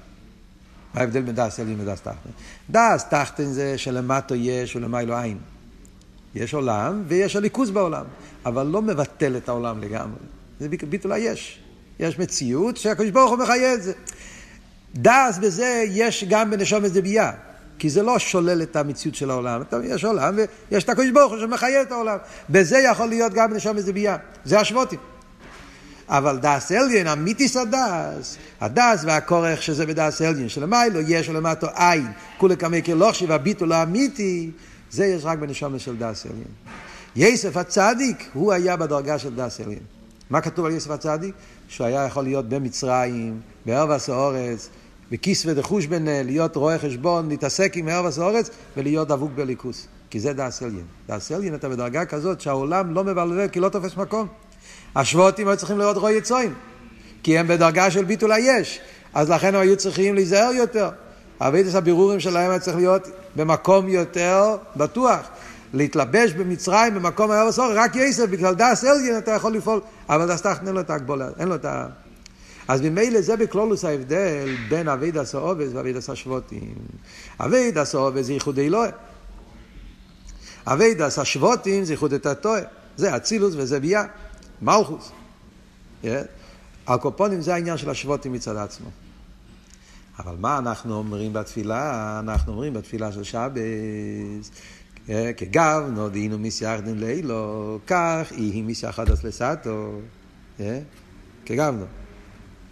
מה 0.94 1.00
ההבדל 1.00 1.20
בין 1.20 1.34
דס 1.34 1.60
אליין 1.60 1.80
ודס 1.80 2.00
תחתן? 2.00 2.30
דס 2.70 3.04
תחתן 3.10 3.44
זה 3.44 3.78
שלמטו 3.78 4.34
יש 4.34 4.76
ולמיילו 4.76 5.22
אין. 5.22 5.38
יש 6.34 6.54
עולם 6.54 7.02
ויש 7.08 7.36
הליכוז 7.36 7.70
בעולם, 7.70 8.04
אבל 8.46 8.66
לא 8.66 8.82
מבטל 8.82 9.36
את 9.36 9.48
העולם 9.48 9.80
לגמרי. 9.80 10.18
זה 10.60 10.68
ביטול 10.68 11.12
היש. 11.12 11.60
יש 12.00 12.18
מציאות 12.18 12.76
שהקדוש 12.76 13.10
ברוך 13.10 13.30
הוא 13.30 13.38
מחיה 13.38 13.74
את 13.74 13.82
זה. 13.82 13.92
דס 14.94 15.38
בזה 15.42 15.84
יש 15.88 16.24
גם 16.28 16.50
בנשומת 16.50 16.92
דבייה. 16.92 17.32
כי 17.80 17.90
זה 17.90 18.02
לא 18.02 18.18
שולל 18.18 18.62
את 18.62 18.76
המציאות 18.76 19.14
של 19.14 19.30
העולם. 19.30 19.62
יש 19.84 20.04
עולם 20.04 20.38
ויש 20.70 20.84
את 20.84 20.88
הקדוש 20.88 21.10
ברוך 21.10 21.32
הוא 21.32 21.40
שמחיה 21.40 21.82
את 21.82 21.92
העולם. 21.92 22.16
בזה 22.50 22.78
יכול 22.78 23.08
להיות 23.08 23.34
גם 23.34 23.54
נשום 23.54 23.76
איזה 23.76 23.92
בייה. 23.92 24.16
זה 24.44 24.60
השבטים. 24.60 24.98
אבל 26.08 26.38
דעת 26.38 26.72
עליון, 26.72 27.06
אמיתית 27.06 27.56
הדעת, 27.56 28.36
הדעת 28.60 29.04
וההכרה 29.04 29.62
שזה 29.62 29.86
בדעת 29.86 30.22
עליון, 30.22 30.48
שלמעלה 30.48 31.00
יש 31.00 31.28
ולמטה 31.28 31.66
אין, 31.74 32.06
כולא 32.38 32.56
קמיה 32.56 32.82
כלא 32.82 33.02
חשיב 33.02 33.26
והביטול 33.26 33.72
האמיתי, 33.72 34.50
זה 34.90 35.06
יש 35.06 35.24
רק 35.24 35.38
בנשמות 35.38 35.78
של 35.78 35.96
דעת 35.96 36.26
עליון. 36.26 36.44
יוסף 37.16 37.56
הצדיק, 37.56 38.30
הוא 38.32 38.52
היה 38.52 38.76
בדרגה 38.76 39.18
של 39.18 39.34
דעת 39.34 39.60
עליון. 39.60 39.82
מה 40.30 40.40
כתוב 40.40 40.66
על 40.66 40.72
יוסף 40.72 40.90
הצדיק? 40.90 41.34
שהוא 41.68 41.86
היה 41.86 42.04
יכול 42.04 42.24
להיות 42.24 42.48
במצרים, 42.48 43.40
בערוות 43.66 44.08
הארץ, 44.08 44.68
בכתבא 45.10 45.54
דחושבנא, 45.54 46.04
להיות 46.04 46.56
רואה 46.56 46.78
חשבון, 46.78 47.28
להתעסק 47.28 47.72
עם 47.76 47.88
ערוות 47.88 48.18
הארץ 48.18 48.50
ולהיות 48.76 49.08
דבוק 49.08 49.30
באלוקות. 49.34 49.86
כי 50.10 50.20
זה 50.20 50.32
דעת 50.32 50.62
עליון. 50.62 50.84
אתה 51.54 51.68
בדרגה 51.68 52.04
כזאת 52.04 52.40
שהעולם 52.40 52.94
לא 52.94 53.04
מבלבל 53.04 53.48
כי 53.48 53.60
לא 53.60 53.68
תופס 53.68 53.96
מקום. 53.96 54.26
השבטים 54.96 55.48
היו 55.48 55.56
צריכים 55.56 55.78
להיות 55.78 55.96
רועי 55.96 56.12
צאן. 56.12 56.54
כי 57.22 57.38
הם 57.38 57.48
בדרגה 57.48 57.90
של 57.90 58.04
ביטול 58.04 58.32
היש. 58.32 58.80
אז 59.14 59.30
לכן 59.30 59.54
הם 59.54 59.60
היו 59.60 59.76
צריכים 59.76 60.14
להיזהר 60.14 60.52
יותר. 60.52 60.90
עבודת 61.40 61.74
הבירורים 61.74 62.20
שלהם 62.20 62.50
היה 62.50 62.58
צריך 62.58 62.76
להיות 62.76 63.08
במקום 63.36 63.88
יותר 63.88 64.56
בטוח. 64.76 65.20
להתלבש 65.74 66.32
במצרים 66.32 66.94
במקום 66.94 67.30
הערוות 67.30 67.58
הארץ, 67.58 67.76
רק 67.76 67.96
יוסף, 67.96 68.26
בגלל 68.26 68.54
עליון 68.84 69.18
אתה 69.18 69.30
יכול 69.30 69.52
לפעול. 69.52 69.80
אבל 70.08 70.36
תחתון 70.36 70.66
אין 70.66 70.74
לו 70.74 70.80
את 70.80 70.90
ההגבולה, 70.90 71.28
אין 71.38 71.48
לו 71.48 71.54
את 71.54 71.64
ה... 71.64 71.86
אז 72.68 72.80
ממילא 72.80 73.20
זה 73.20 73.36
בכללות 73.36 73.84
ההבדל 73.84 74.56
בין 74.68 74.88
עבודת 74.88 75.34
האבות 75.34 75.68
ועבודת 75.72 76.10
השבטים. 76.10 76.74
אבי 77.40 77.70
דס 77.70 77.94
האובס 77.94 78.26
זה 78.26 78.32
ייחוד 78.32 78.58
אלוהי. 78.58 78.90
אבי 80.66 80.94
דס 80.94 81.18
השבוטים 81.18 81.84
זה 81.84 81.92
ייחוד 81.92 82.12
את. 82.12 82.26
זה 82.96 83.16
אצילוס 83.16 83.54
וזה 83.56 83.80
ביה. 83.80 84.04
מלכוס. 84.62 85.12
הקופונים 86.86 87.40
זה 87.40 87.54
העניין 87.54 87.76
של 87.76 87.90
השבוטים 87.90 88.32
מצד 88.32 88.56
עצמו. 88.56 88.88
אבל 90.18 90.36
מה 90.38 90.58
אנחנו 90.58 90.94
אומרים 90.94 91.32
בתפילה? 91.32 92.18
אנחנו 92.20 92.52
אומרים 92.52 92.74
בתפילה 92.74 93.12
של 93.12 93.22
שבס, 93.22 94.50
כגב 95.36 95.82
נודינו 95.94 96.38
מסייחדן 96.38 96.98
לאילו, 96.98 97.78
כך 97.86 98.32
יהי 98.36 98.62
מסייחדס 98.62 99.24
לסטו. 99.24 100.00
כגבנו. 101.44 101.84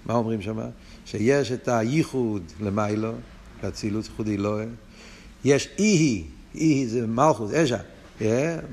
מה 0.09 0.14
אומרים 0.14 0.42
שם? 0.42 0.59
שיש 1.07 1.53
את 1.53 1.68
הייחוד 1.68 2.42
למיילו, 2.61 3.12
באצילות 3.62 4.05
ייחוד 4.05 4.29
אלוהי. 4.29 4.66
יש 5.44 5.68
איהי, 5.79 6.25
איהי 6.55 6.87
זה 6.87 7.07
מלכוס, 7.07 7.51
אשה, 7.53 7.79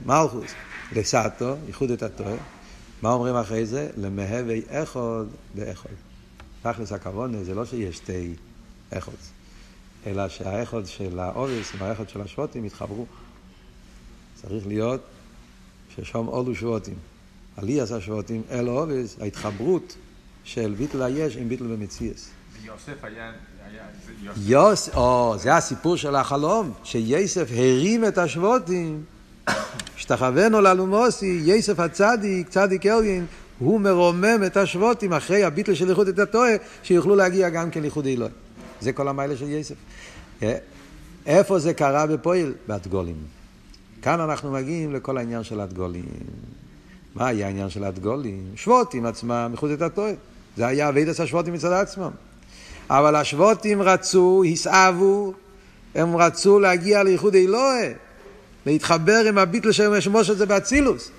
מלכוס, 0.06 0.52
לסטו, 0.92 1.56
ייחוד 1.68 1.92
את 1.92 2.04
הטועה. 2.04 2.38
מה 3.02 3.12
אומרים 3.12 3.36
אחרי 3.36 3.66
זה? 3.66 3.90
למהווה 3.98 4.56
אחד 4.70 5.26
באחד. 5.56 5.90
תכלס 6.62 6.92
הכוונה 6.92 7.44
זה 7.44 7.56
לא 7.56 7.66
שיש 7.66 7.96
שתי 7.96 8.34
אחד, 8.94 9.12
אלא 10.06 10.30
שהאחד 10.30 10.86
של 10.86 11.20
האורס 11.20 11.72
האחד 11.80 12.10
של 12.10 12.22
השבוטים 12.22 12.66
יתחברו. 12.66 13.06
צריך 14.36 14.68
להיות 14.68 15.02
ששום 15.96 16.28
עולו 16.28 16.56
שבוטים. 16.56 16.96
עליאס 17.58 17.92
השבוטים 17.92 18.42
אל 18.52 18.68
האורס, 18.68 19.16
ההתחברות 19.22 19.96
של 20.46 20.76
ביטל 20.78 21.02
היש 21.02 21.38
עם 21.38 21.50
ביטל 21.50 21.64
במציאס. 21.64 22.30
יוסף 22.64 23.04
היה... 23.04 23.32
יוס, 24.38 24.90
או, 24.96 25.36
זה 25.38 25.56
הסיפור 25.56 25.98
של 25.98 26.16
החלום, 26.16 26.72
שיוסף 26.84 27.48
הרים 27.52 28.06
את 28.06 28.18
השבוטים, 28.18 29.04
השתחווינו 29.98 30.62
לאלומוסי, 30.62 31.42
יוסף 31.44 31.80
הצדיק, 31.80 32.50
צדיק 32.50 32.86
אליין, 32.86 33.26
הוא 33.60 33.80
מרומם 33.80 34.40
את 34.46 34.58
השבוטים 34.58 35.14
אחרי 35.14 35.44
הביטל 35.44 35.74
של 35.74 35.90
איחוד 35.90 36.08
את 36.08 36.20
הטועה, 36.20 36.52
שיוכלו 36.84 37.16
להגיע 37.16 37.50
גם 37.50 37.72
כן 37.72 37.82
לאיחוד 37.82 38.06
אלוהי. 38.06 38.32
זה 38.82 38.94
כל 38.94 39.08
המיילה 39.08 39.38
של 39.38 39.50
יוסף. 39.50 39.76
איפה 41.26 41.60
זה 41.60 41.74
קרה 41.74 42.08
בפועל? 42.08 42.54
בהדגולים. 42.68 43.18
כאן 44.02 44.20
אנחנו 44.20 44.52
מגיעים 44.52 44.94
לכל 44.94 45.18
העניין 45.18 45.44
של 45.44 45.60
הדגולים. 45.60 46.06
מה 47.16 47.28
היה 47.28 47.48
העניין 47.48 47.70
של 47.70 47.84
הדגולים? 47.84 48.44
שבוטים 48.56 49.06
עצמם, 49.06 49.50
איחוד 49.54 49.72
את 49.72 49.82
הטועה. 49.82 50.12
זה 50.58 50.68
היה 50.68 50.90
אבידס 50.90 51.20
השבוטים 51.20 51.54
מצד 51.54 51.72
עצמם. 51.72 52.12
אבל 52.90 53.16
השבוטים 53.16 53.82
רצו, 53.82 54.44
הסעבו, 54.52 55.34
הם 55.96 56.18
רצו 56.18 56.60
להגיע 56.60 57.04
לייחוד 57.04 57.36
אלוהי, 57.36 57.90
להתחבר 58.66 59.26
עם 59.30 59.38
הביטל 59.38 59.72
של 59.72 60.02
שמוש 60.02 60.30
הזה 60.30 60.46
באצילוס. 60.46 61.12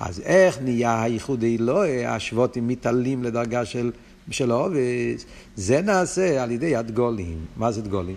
אז 0.00 0.20
איך 0.20 0.58
נהיה 0.62 1.02
הייחוד 1.02 1.44
אלוהי? 1.44 2.06
השבוטים 2.06 2.68
מתעלים 2.68 3.24
לדרגה 3.24 3.64
של 3.64 3.92
של 4.30 4.50
העובס, 4.50 5.24
זה 5.56 5.82
נעשה 5.82 6.42
על 6.42 6.50
ידי 6.50 6.76
הדגולים. 6.76 7.46
מה 7.56 7.72
זה 7.72 7.82
דגולים? 7.82 8.16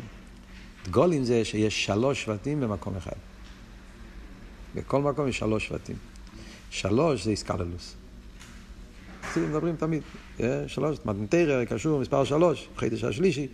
דגולים 0.86 1.24
זה 1.24 1.46
שיש 1.46 1.86
שלוש 1.86 2.24
שבטים 2.24 2.62
במקום 2.62 2.96
אחד. 2.98 3.16
בכל 4.76 5.02
מקום 5.02 5.28
יש 5.28 5.38
שלוש 5.38 5.68
שבטים. 5.68 5.96
שלוש 6.70 7.24
זה 7.24 7.32
איסקללוס. 7.32 7.96
חסידים 9.24 9.50
מדברים 9.50 9.76
תמיד. 9.76 10.02
אה, 10.40 10.64
שלוש, 10.68 10.98
מתנתרא 11.06 11.66
קשור 11.66 12.00
מספר 12.00 12.24
שלוש, 12.24 12.70
חידש 12.78 13.04
השלישי, 13.04 13.48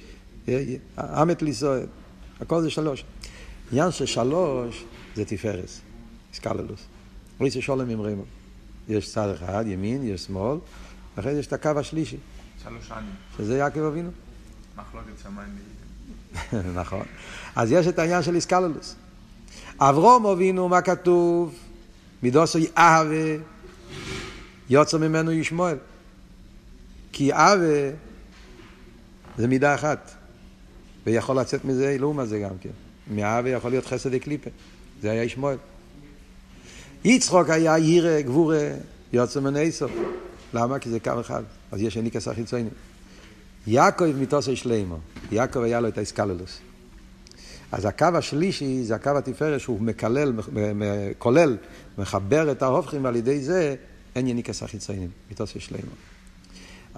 אמת 1.00 1.42
ליסועד, 1.42 1.88
הכל 2.42 2.62
זה 2.62 2.70
שלוש. 2.70 3.04
עניין 3.72 3.92
של 3.92 4.06
שלוש 4.06 4.86
זה 5.16 5.26
תפארס, 5.26 5.82
איסקללוס. 6.32 6.86
ריסי 7.42 7.62
שולם 7.62 7.90
עם 7.90 8.02
רמו. 8.02 8.24
יש 8.90 9.12
צד 9.12 9.30
אחד, 9.30 9.64
ימין, 9.68 10.04
יש 10.04 10.22
שמאל, 10.22 10.58
ואחרי 11.18 11.34
זה 11.34 11.40
יש 11.40 11.48
את 11.48 11.54
הקו 11.54 11.70
השלישי, 11.76 12.18
שלוש 12.64 12.88
שנים. 12.88 13.10
שזה 13.38 13.58
יעקב 13.58 13.84
אבינו. 13.84 14.10
מחלוקת 14.78 15.08
שמיים. 15.24 15.50
נכון. 16.82 17.06
אז 17.56 17.72
יש 17.72 17.88
את 17.88 18.00
העניין 18.00 18.24
של 18.24 18.36
איסקללוס. 18.36 18.96
אברום 19.80 20.26
אבינו, 20.26 20.70
מה 20.70 20.82
כתוב? 20.82 21.56
מידוסו 22.24 22.60
אהבה, 22.78 23.44
יוצא 24.70 24.98
ממנו 24.98 25.32
ישמואל. 25.32 25.78
כי 27.12 27.34
אהבה 27.34 27.90
זה 29.38 29.48
מידה 29.48 29.76
אחת, 29.76 30.12
ויכול 31.06 31.40
לצאת 31.40 31.66
מזה 31.66 31.90
אילום 31.90 32.20
הזה 32.20 32.40
גם 32.40 32.58
כן. 32.62 32.70
מאהבה 33.16 33.50
יכול 33.50 33.72
להיות 33.72 33.86
חסד 33.86 34.10
וקליפה, 34.14 34.50
זה 35.02 35.12
היה 35.12 35.24
ישמואל. 35.24 35.58
יצחוק 37.06 37.50
היה 37.50 37.78
ירא, 37.78 38.22
גבורה, 38.22 38.70
יוצא 39.14 39.40
ממנו 39.40 39.60
איסוף. 39.60 39.92
למה? 40.54 40.80
כי 40.80 40.90
זה 40.90 41.00
קו 41.00 41.12
אחד, 41.22 41.44
אז 41.72 41.82
יש 41.82 41.98
הניקס 41.98 42.28
החיצוני. 42.28 42.70
יעקב 43.68 44.06
מיתוסי 44.06 44.56
שלימו, 44.56 44.98
יעקב 45.32 45.60
היה 45.60 45.80
לו 45.80 45.88
את 45.88 45.98
האיסקללוס. 45.98 46.60
אז 47.72 47.86
הקו 47.86 48.08
השלישי 48.16 48.84
זה 48.84 48.96
הקו 48.96 49.18
התפארת 49.18 49.60
שהוא 49.60 49.82
מקלל, 49.82 50.34
כולל, 51.18 51.58
מחבר 51.98 52.52
את 52.52 52.62
ההופכים 52.62 53.04
ועל 53.04 53.16
ידי 53.16 53.42
זה 53.42 53.76
אין 54.16 54.28
יניקס 54.28 54.64
החיציינים, 54.64 55.10
מיתוסי 55.30 55.60
שלימו. 55.60 55.92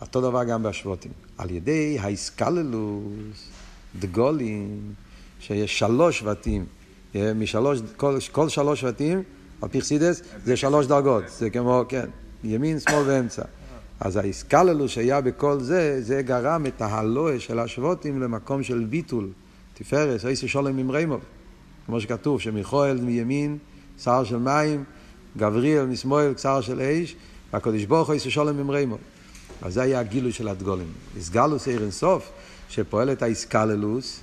אותו 0.02 0.22
דבר 0.22 0.44
גם 0.44 0.64
בהשבותים. 0.64 1.12
על 1.38 1.52
ידי 1.52 1.98
האיסקללוס, 2.00 3.50
דגולים, 4.00 4.94
שיש 5.40 5.80
שלוש 5.80 6.20
שבטים, 6.20 6.66
אה, 7.16 7.34
משלוש, 7.34 7.80
כל, 7.98 8.18
כל 8.32 8.50
שלוש 8.50 8.82
שבטים, 8.82 9.24
על 9.62 9.70
פי 9.70 9.82
חסידס, 9.82 10.22
זה 10.46 10.58
שלוש 10.58 10.86
דרגות, 10.86 11.24
זה 11.30 11.50
כמו, 11.50 11.84
כן, 11.90 12.06
ימין, 12.44 12.80
שמאל 12.80 13.04
ואמצע. 13.06 13.44
אז 14.00 14.18
האיסקללוס 14.18 14.92
שהיה 14.92 15.22
בכל 15.22 15.60
זה, 15.60 16.02
זה 16.02 16.22
גרם 16.22 16.66
את 16.66 16.82
ההלואה 16.82 17.40
של 17.40 17.60
השבותים 17.60 18.22
למקום 18.22 18.64
של 18.64 18.86
ביטול, 18.90 19.30
תפארס, 19.74 20.26
איסי 20.26 20.48
שולם 20.48 20.78
ממריימוב. 20.78 21.22
כמו 21.86 22.02
שכתוב, 22.02 22.42
שמיכואל 22.42 23.02
מימין, 23.02 23.58
שר 24.04 24.24
של 24.24 24.38
מים, 24.38 24.84
גבריאל 25.38 25.86
משמאל, 25.86 26.34
שר 26.38 26.62
של 26.62 26.82
אש, 26.82 27.16
והקדוש 27.54 27.86
ברוך 27.86 28.08
הוא 28.08 28.14
איסי 28.14 28.30
שולם 28.30 28.58
ממריימוב. 28.58 29.00
אז 29.62 29.74
זה 29.74 29.82
היה 29.82 30.00
הגילוי 30.00 30.32
של 30.32 30.48
הדגולים. 30.48 30.88
איסגלוס 31.18 31.68
עיר 31.68 31.82
אינסוף, 31.82 32.30
שפועל 32.70 33.12
את 33.12 33.22
האיסקללוס, 33.22 34.20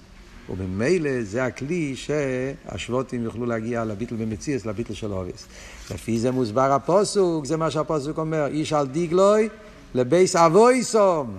וממילא 0.51 1.23
זה 1.23 1.45
הכלי 1.45 1.97
שהשבטים 1.97 3.25
יוכלו 3.25 3.47
להגיע 3.47 3.85
לביטול 3.85 4.17
במציאות, 4.17 4.67
לביטול 4.67 4.95
של 4.95 5.13
אבות. 5.13 5.47
לפי 5.91 6.19
זה 6.19 6.31
מוסבר 6.31 6.73
הפסוק, 6.73 7.45
זה 7.45 7.57
מה 7.57 7.71
שהפסוק 7.71 8.19
אומר, 8.19 8.47
איש 8.47 8.73
על 8.73 8.87
דגלו 8.87 9.49
לבית 9.95 10.37
אבותם. 10.37 11.37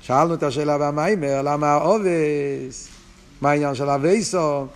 שאלנו 0.00 0.34
את 0.34 0.42
השאלה 0.42 0.78
במאמר, 0.78 1.42
למה 1.42 1.66
האבות? 1.66 2.88
מה 3.40 3.50
העניין 3.50 3.74
של 3.74 3.88
אבותם? 3.88 4.66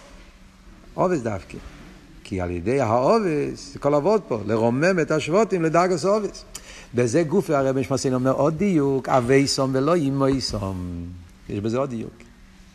אבות 0.96 1.22
דווקא. 1.22 1.73
כי 2.24 2.40
על 2.40 2.50
ידי 2.50 2.80
האבות, 2.80 3.72
זה 3.72 3.78
כל 3.78 3.94
העבודה 3.94 4.22
פה, 4.28 4.40
לרומם 4.46 5.00
את 5.02 5.10
השבטים 5.10 5.62
לדרגת 5.62 6.04
אבות. 6.04 6.44
בזה 6.94 7.22
גופי 7.22 7.54
הרב 7.54 7.78
משמעסין 7.78 8.14
אומר 8.14 8.32
עוד 8.32 8.58
דיוק, 8.58 9.08
אבותם 9.08 9.70
ולא 9.74 9.94
אמותם. 9.94 11.06
יש 11.48 11.60
בזה 11.60 11.78
עוד 11.78 11.90
דיוק. 11.90 12.12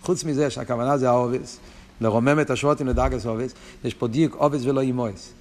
חוץ 0.02 0.24
מזה 0.24 0.50
שהכוונה 0.50 0.98
זה 0.98 1.10
האבות, 1.10 1.60
לרומם 2.02 2.40
את 2.40 2.50
השבטים 2.50 2.88
לדרגת 2.88 3.26
אבות, 3.26 3.54
יש 3.84 3.94
פה 3.94 4.08
דיוק 4.08 4.36
אבות 4.36 4.66
ולא 4.66 4.82
אמהות. 4.82 5.34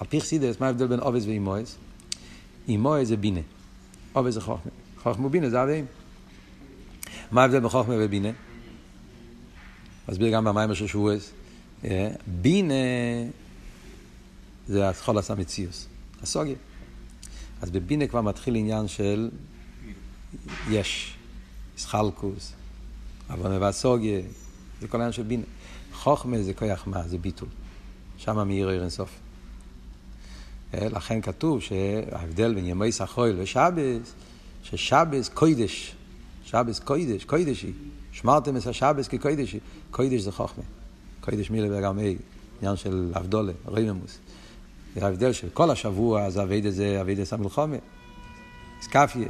על 0.00 0.06
פי 0.06 0.20
חסידות, 0.20 0.60
מה 0.60 0.66
ההבדל 0.66 0.86
בין 0.86 1.00
אבות 1.00 1.26
ואמהות? 1.26 1.76
אמהות 2.68 3.08
זה 3.08 3.16
בינה, 3.16 3.40
אבות 4.14 4.34
זה 4.34 4.40
חוכמה. 4.40 4.72
חוכמה 5.02 5.26
ובינה 5.26 5.50
זה 5.50 5.62
אב 5.62 5.70
ואם. 5.70 5.86
מה 7.30 7.42
ההבדל 7.42 7.60
בין 7.60 7.68
חוכמה 7.68 7.94
ובינה? 7.98 8.28
מסביר 10.08 10.32
גם 10.32 10.44
במאמר 10.44 10.74
של 10.74 10.86
שבועות. 10.86 11.30
אה, 11.84 12.08
בינה 12.26 12.74
זה 14.68 14.88
התחלת 14.88 15.34
המציאות, 15.34 15.86
השגה. 16.22 16.54
אז 17.62 17.70
בבינה 17.70 18.06
כבר 18.06 18.20
מתחיל 18.20 18.56
עניין 18.56 18.88
של 18.88 19.30
יש, 20.70 21.14
סחלקוס, 21.78 22.52
עוונה 23.30 23.60
והסוגיה, 23.60 24.20
זה 24.80 24.88
כל 24.88 24.96
העניין 24.96 25.12
של 25.12 25.22
בינה. 25.22 25.44
חוכמה 25.92 26.42
זה 26.42 26.54
כוח 26.54 26.86
מה, 26.86 27.08
זה 27.08 27.18
ביטול. 27.18 27.48
שם 28.18 28.48
מאיר 28.48 28.68
עיר 28.68 28.82
אינסוף. 28.82 29.10
אה, 30.74 30.88
לכן 30.88 31.20
כתוב 31.20 31.60
שההבדל 31.60 32.54
בין 32.54 32.66
ימי 32.66 32.92
סחויל 32.92 33.36
ושבס, 33.38 34.12
ששבס 34.62 35.28
קוידש, 35.28 35.94
שבס 36.44 36.78
קוידש, 36.78 37.24
קוידשי. 37.24 37.72
שמרתם 38.12 38.56
את 38.56 38.66
השבס 38.66 39.08
כקוידשי. 39.08 39.58
קוידש 39.90 40.20
זה 40.20 40.32
חוכמה. 40.32 40.64
קוידש 41.20 41.50
מילה 41.50 41.78
וגם 41.78 41.98
עניין 42.60 42.76
של 42.76 43.12
אבדולה, 43.16 43.52
ריממוס. 43.68 44.18
זה 44.94 45.04
ההבדל 45.04 45.32
של 45.32 45.48
כל 45.52 45.70
השבוע, 45.70 46.30
זה 46.30 46.42
אביידה 46.42 46.70
זה 46.70 47.00
אביידה 47.00 47.24
סמלחומה. 47.24 47.76
סקפיה. 48.80 49.28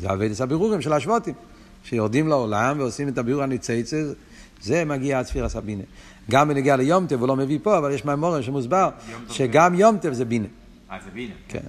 זה 0.00 0.12
אביידה 0.12 0.34
סבירורים 0.34 0.80
של 0.82 0.92
השבותים. 0.92 1.34
שיורדים 1.84 2.28
לעולם 2.28 2.78
ועושים 2.78 3.08
את 3.08 3.18
הביאור 3.18 3.42
הניצייצה, 3.42 4.02
זה 4.62 4.84
מגיע 4.84 5.18
עד 5.18 5.26
ספירה 5.26 5.48
סבינה. 5.48 5.82
גם 6.30 6.48
בנגיע 6.48 6.76
ליום 6.76 7.06
טב, 7.06 7.20
הוא 7.20 7.28
לא 7.28 7.36
מביא 7.36 7.58
פה, 7.62 7.78
אבל 7.78 7.92
יש 7.92 8.04
מהמורן 8.04 8.42
שמוסבר, 8.42 8.90
שגם 9.28 9.74
יום 9.74 9.98
טב 9.98 10.12
זה 10.12 10.24
בינה. 10.24 10.46
אה, 10.90 10.96
זה 11.04 11.10
בינה. 11.10 11.34
כן. 11.48 11.60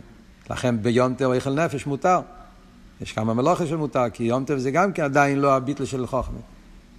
לכן 0.49 0.82
ביום 0.82 1.14
טב 1.14 1.26
אוכל 1.26 1.49
נפש 1.49 1.86
מותר. 1.86 2.20
יש 3.01 3.11
כמה 3.11 3.34
מלוכה 3.34 3.68
שמותר, 3.68 4.09
כי 4.14 4.24
יום 4.24 4.45
טב 4.45 4.57
זה 4.57 4.72
גם 4.72 4.93
כן 4.93 5.03
עדיין 5.03 5.39
לא 5.39 5.55
הביטל 5.55 5.86
של 5.86 6.07
חוכמה. 6.07 6.39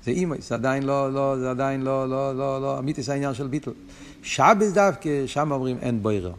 זה 0.04 0.10
אימויס, 0.10 0.48
זה 0.48 0.54
עדיין 0.54 0.82
לא, 0.82 1.12
לא, 1.12 1.36
זה 1.38 1.50
עדיין 1.50 1.82
לא, 1.82 2.08
לא, 2.08 2.36
לא, 2.36 2.60
לא, 2.60 2.78
אמיתיס 2.78 3.08
העניין 3.08 3.34
של 3.34 3.46
ביטל. 3.46 3.70
שבס 4.22 4.72
דווקא, 4.72 5.26
שם 5.26 5.52
אומרים 5.52 5.76
אין 5.82 6.02
בוירר. 6.02 6.32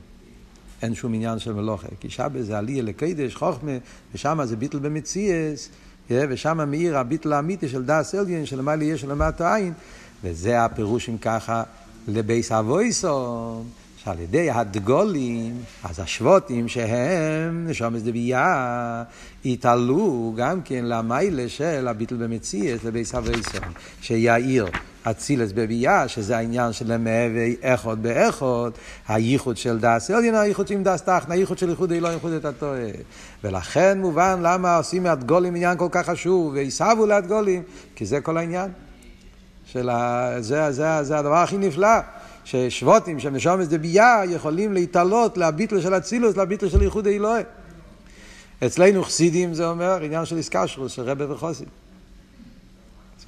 אין 0.81 0.95
שום 0.95 1.13
עניין 1.13 1.39
של 1.39 1.53
מלוכה, 1.53 1.87
כי 1.99 2.09
שבס 2.09 2.45
זה 2.45 2.57
עלייה 2.57 2.83
לקדש, 2.83 3.35
חוכמה, 3.35 3.71
ושם 4.13 4.39
זה 4.43 4.55
ביטל 4.55 4.79
במציאס, 4.79 5.69
ושם 6.09 6.69
מאיר 6.69 6.97
הביטל 6.97 7.33
האמיתי 7.33 7.69
של 7.69 7.85
דאס 7.85 8.15
אליין, 8.15 8.45
של 8.45 8.57
למעלה 8.57 8.83
יש 8.83 9.03
ולמטה 9.03 9.55
עין, 9.55 9.73
וזה 10.23 10.65
הפירוש 10.65 11.09
אם 11.09 11.17
ככה 11.17 11.63
לבייס 12.07 12.51
אבויסון, 12.51 13.63
שעל 14.05 14.19
ידי 14.19 14.51
הדגולים, 14.51 15.63
אז 15.83 15.99
השבותים 15.99 16.67
שהם 16.67 17.67
נשומס 17.67 18.01
דבייה, 18.01 19.03
יתעלו 19.45 20.33
גם 20.37 20.61
כן 20.61 20.85
למיילה 20.85 21.49
של 21.49 21.87
הביטל 21.87 22.15
במציאס 22.15 22.83
לבייס 22.83 23.15
אבויסון, 23.15 23.71
שיאיר 24.01 24.67
אצילס 25.03 25.51
בביאה, 25.51 26.07
שזה 26.07 26.37
העניין 26.37 26.73
של 26.73 26.91
המהווה 26.91 27.45
אחד 27.61 28.03
באחד, 28.03 28.71
הייחוד 29.07 29.57
של 29.57 29.79
דס 29.79 30.11
עליין, 30.11 30.35
הייחוד 30.35 30.67
עם 30.71 30.83
דס 30.83 31.01
תחתן, 31.01 31.31
הייחוד 31.31 31.57
של 31.57 31.69
ייחוד 31.69 31.91
אלוהים, 31.91 32.13
ייחוד 32.13 32.31
את 32.31 32.45
הטועה. 32.45 32.89
ולכן 33.43 34.01
מובן 34.01 34.39
למה 34.41 34.77
עושים 34.77 35.03
מהדגולים 35.03 35.55
עניין 35.55 35.77
כל 35.77 35.89
כך 35.91 36.09
חשוב, 36.09 36.53
ויסבו 36.53 37.05
להדגולים, 37.05 37.63
כי 37.95 38.05
זה 38.05 38.21
כל 38.21 38.37
העניין. 38.37 38.71
של 39.65 39.89
ה... 39.89 40.31
זה, 40.39 40.71
זה, 40.71 41.03
זה 41.03 41.17
הדבר 41.17 41.35
הכי 41.35 41.57
נפלא, 41.57 41.97
ששבותים 42.45 43.19
שהם 43.19 43.35
נשומס 43.35 43.67
דבייה 43.67 44.21
יכולים 44.29 44.73
להתעלות 44.73 45.37
לביטל 45.37 45.81
של 45.81 45.97
אצילוס, 45.97 46.37
לביטל 46.37 46.69
של 46.69 46.81
ייחוד 46.81 47.07
אלוהים. 47.07 47.45
אצלנו 48.65 49.03
חסידים 49.03 49.53
זה 49.53 49.69
אומר 49.69 50.03
עניין 50.03 50.25
של 50.25 50.37
איסקשרוס, 50.37 50.91
של 50.91 51.01
רבי 51.01 51.23
וחוסים. 51.23 51.67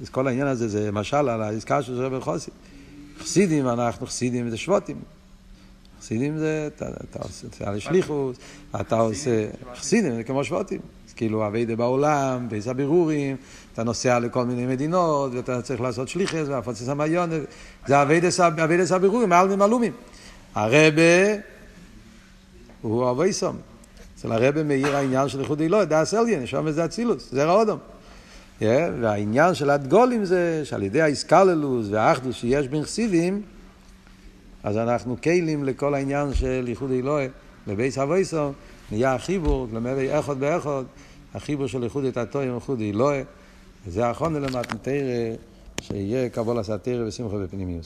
אז 0.00 0.08
כל 0.08 0.26
העניין 0.26 0.46
הזה 0.46 0.68
זה 0.68 0.92
משל 0.92 1.28
על 1.28 1.42
העסקה 1.42 1.82
של 1.82 2.02
רבי 2.02 2.20
חוסי. 2.20 2.50
חסידים, 3.18 3.68
אנחנו 3.68 4.06
חסידים 4.06 4.50
זה 4.50 4.56
שבותים. 4.56 4.96
חסידים 6.00 6.38
זה, 6.38 6.68
אתה, 6.74 6.86
עושה, 7.22 7.46
אתה 8.80 8.96
עושה 8.96 9.48
חסידים 9.74 10.14
זה 10.14 10.24
כמו 10.24 10.44
שבותים. 10.44 10.80
כאילו 11.18 11.46
אביידה 11.46 11.76
בעולם, 11.76 12.48
בייס 12.48 12.68
הבירורים, 12.68 13.36
אתה 13.72 13.82
נוסע 13.82 14.18
לכל 14.18 14.44
מיני 14.44 14.66
מדינות, 14.66 15.32
ואתה 15.34 15.62
צריך 15.62 15.80
לעשות 15.80 16.08
שליחס, 16.08 16.44
והפוצץ 16.48 16.88
המיון, 16.88 17.30
זה 17.86 18.02
אביידס 18.02 18.92
הבירורים, 18.92 19.28
מעל 19.28 19.56
ממלומים. 19.56 19.92
הרבה 20.54 21.02
הוא 22.82 23.10
אבייסום. 23.10 23.56
אצל 24.16 24.32
הרבי 24.32 24.62
מאיר 24.62 24.96
העניין 24.96 25.28
של 25.28 25.40
ייחוד 25.40 25.60
אלוהי, 25.60 25.86
דאס 25.86 26.14
אליין, 26.14 26.46
שם 26.46 26.70
זה 26.70 26.84
אצילוס, 26.84 27.28
זה 27.30 27.48
האודום. 27.48 27.78
Yeah, 28.60 28.64
והעניין 29.00 29.54
של 29.54 29.70
הדגולים 29.70 30.24
זה 30.24 30.60
שעל 30.64 30.82
ידי 30.82 31.00
האיסקללוס 31.00 31.86
והאחדוס 31.90 32.36
שיש 32.36 32.68
בין 32.68 32.82
חסידים, 32.82 33.42
אז 34.62 34.76
אנחנו 34.76 35.16
כלים 35.22 35.64
לכל 35.64 35.94
העניין 35.94 36.34
של 36.34 36.64
ייחוד 36.68 36.90
אלוהי, 36.90 37.28
בבייס 37.66 37.98
אבויסו, 37.98 38.52
נהיה 38.92 39.14
החיבור, 39.14 39.68
למדי 39.72 40.18
אחד 40.18 40.40
באחד, 40.40 40.82
החיבור 41.34 41.66
של 41.66 41.82
ייחוד 41.82 42.04
את 42.04 42.16
התוים 42.16 42.50
וייחוד 42.52 42.80
אלוהי, 42.80 43.22
וזה 43.86 44.06
האחרונה 44.06 44.38
למתנתרא, 44.38 45.34
שיהיה 45.80 46.28
קבול 46.28 46.58
הסתרא 46.58 47.06
ושמחה 47.06 47.36
בפנימיוס. 47.36 47.76